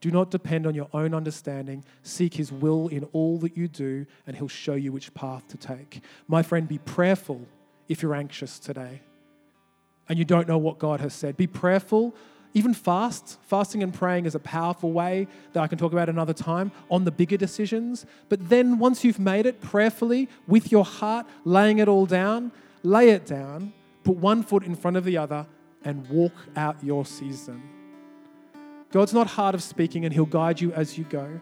Do 0.00 0.10
not 0.10 0.30
depend 0.30 0.66
on 0.66 0.74
your 0.74 0.88
own 0.94 1.12
understanding. 1.12 1.84
Seek 2.02 2.34
His 2.34 2.50
will 2.50 2.88
in 2.88 3.04
all 3.12 3.36
that 3.38 3.58
you 3.58 3.68
do, 3.68 4.06
and 4.26 4.34
He'll 4.34 4.48
show 4.48 4.74
you 4.74 4.90
which 4.90 5.12
path 5.12 5.46
to 5.48 5.58
take. 5.58 6.00
My 6.26 6.42
friend, 6.42 6.66
be 6.66 6.78
prayerful 6.78 7.46
if 7.90 8.02
you're 8.02 8.14
anxious 8.14 8.60
today 8.60 9.02
and 10.08 10.18
you 10.18 10.24
don't 10.24 10.48
know 10.48 10.56
what 10.56 10.78
God 10.78 11.00
has 11.00 11.12
said. 11.12 11.36
Be 11.36 11.48
prayerful, 11.48 12.14
even 12.54 12.72
fast. 12.72 13.36
Fasting 13.42 13.82
and 13.82 13.92
praying 13.92 14.26
is 14.26 14.34
a 14.36 14.38
powerful 14.38 14.92
way 14.92 15.26
that 15.52 15.60
I 15.60 15.66
can 15.66 15.76
talk 15.76 15.92
about 15.92 16.08
another 16.08 16.32
time 16.32 16.70
on 16.88 17.04
the 17.04 17.10
bigger 17.10 17.36
decisions. 17.36 18.06
But 18.28 18.48
then 18.48 18.78
once 18.78 19.04
you've 19.04 19.18
made 19.18 19.44
it 19.44 19.60
prayerfully 19.60 20.28
with 20.46 20.70
your 20.70 20.84
heart, 20.84 21.26
laying 21.44 21.78
it 21.78 21.88
all 21.88 22.06
down, 22.06 22.52
lay 22.84 23.10
it 23.10 23.26
down, 23.26 23.72
put 24.04 24.16
one 24.16 24.44
foot 24.44 24.62
in 24.62 24.76
front 24.76 24.96
of 24.96 25.04
the 25.04 25.18
other, 25.18 25.46
and 25.84 26.08
walk 26.08 26.34
out 26.56 26.76
your 26.82 27.04
season. 27.04 27.60
God's 28.92 29.12
not 29.12 29.26
hard 29.26 29.56
of 29.56 29.62
speaking, 29.64 30.04
and 30.04 30.14
He'll 30.14 30.26
guide 30.26 30.60
you 30.60 30.72
as 30.72 30.96
you 30.96 31.04
go. 31.04 31.40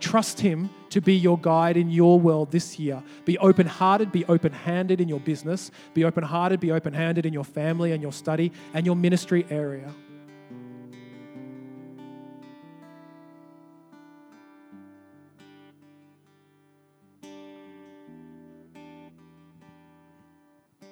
Trust 0.00 0.40
Him 0.40 0.70
to 0.90 1.00
be 1.00 1.14
your 1.14 1.38
guide 1.38 1.76
in 1.76 1.90
your 1.90 2.18
world 2.18 2.50
this 2.50 2.78
year. 2.78 3.02
Be 3.24 3.38
open 3.38 3.66
hearted, 3.66 4.12
be 4.12 4.24
open 4.26 4.52
handed 4.52 5.00
in 5.00 5.08
your 5.08 5.20
business, 5.20 5.70
be 5.94 6.04
open 6.04 6.22
hearted, 6.22 6.60
be 6.60 6.72
open 6.72 6.92
handed 6.92 7.26
in 7.26 7.32
your 7.32 7.44
family 7.44 7.92
and 7.92 8.02
your 8.02 8.12
study 8.12 8.52
and 8.74 8.86
your 8.86 8.96
ministry 8.96 9.46
area. 9.50 9.92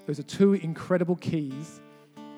Those 0.07 0.18
are 0.18 0.24
two 0.24 0.55
incredible 0.55 1.16
keys 1.16 1.80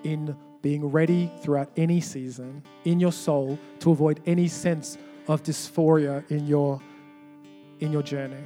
in 0.04 0.36
being 0.62 0.86
ready 0.86 1.30
throughout 1.40 1.70
any 1.76 2.00
season 2.00 2.62
in 2.84 3.00
your 3.00 3.12
soul 3.12 3.58
to 3.80 3.90
avoid 3.90 4.20
any 4.26 4.46
sense 4.48 4.98
of 5.28 5.42
dysphoria 5.42 6.28
in 6.30 6.46
your 6.46 6.80
in 7.80 7.92
your 7.92 8.02
journey. 8.02 8.42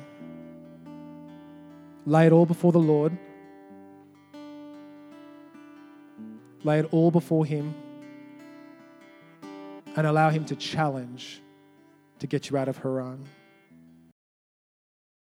Lay 2.07 2.27
it 2.27 2.33
all 2.33 2.47
before 2.47 2.73
the 2.73 2.79
Lord. 2.79 3.17
Lay 6.65 6.81
it 6.81 6.89
all 6.91 7.11
before 7.11 7.45
Him 7.45 7.75
and 9.97 10.07
allow 10.07 10.31
Him 10.31 10.45
to 10.47 10.57
challenge 10.57 11.41
to 12.19 12.27
get 12.27 12.51
you 12.51 12.57
out 12.57 12.69
of 12.69 12.79
Haran. 12.79 13.25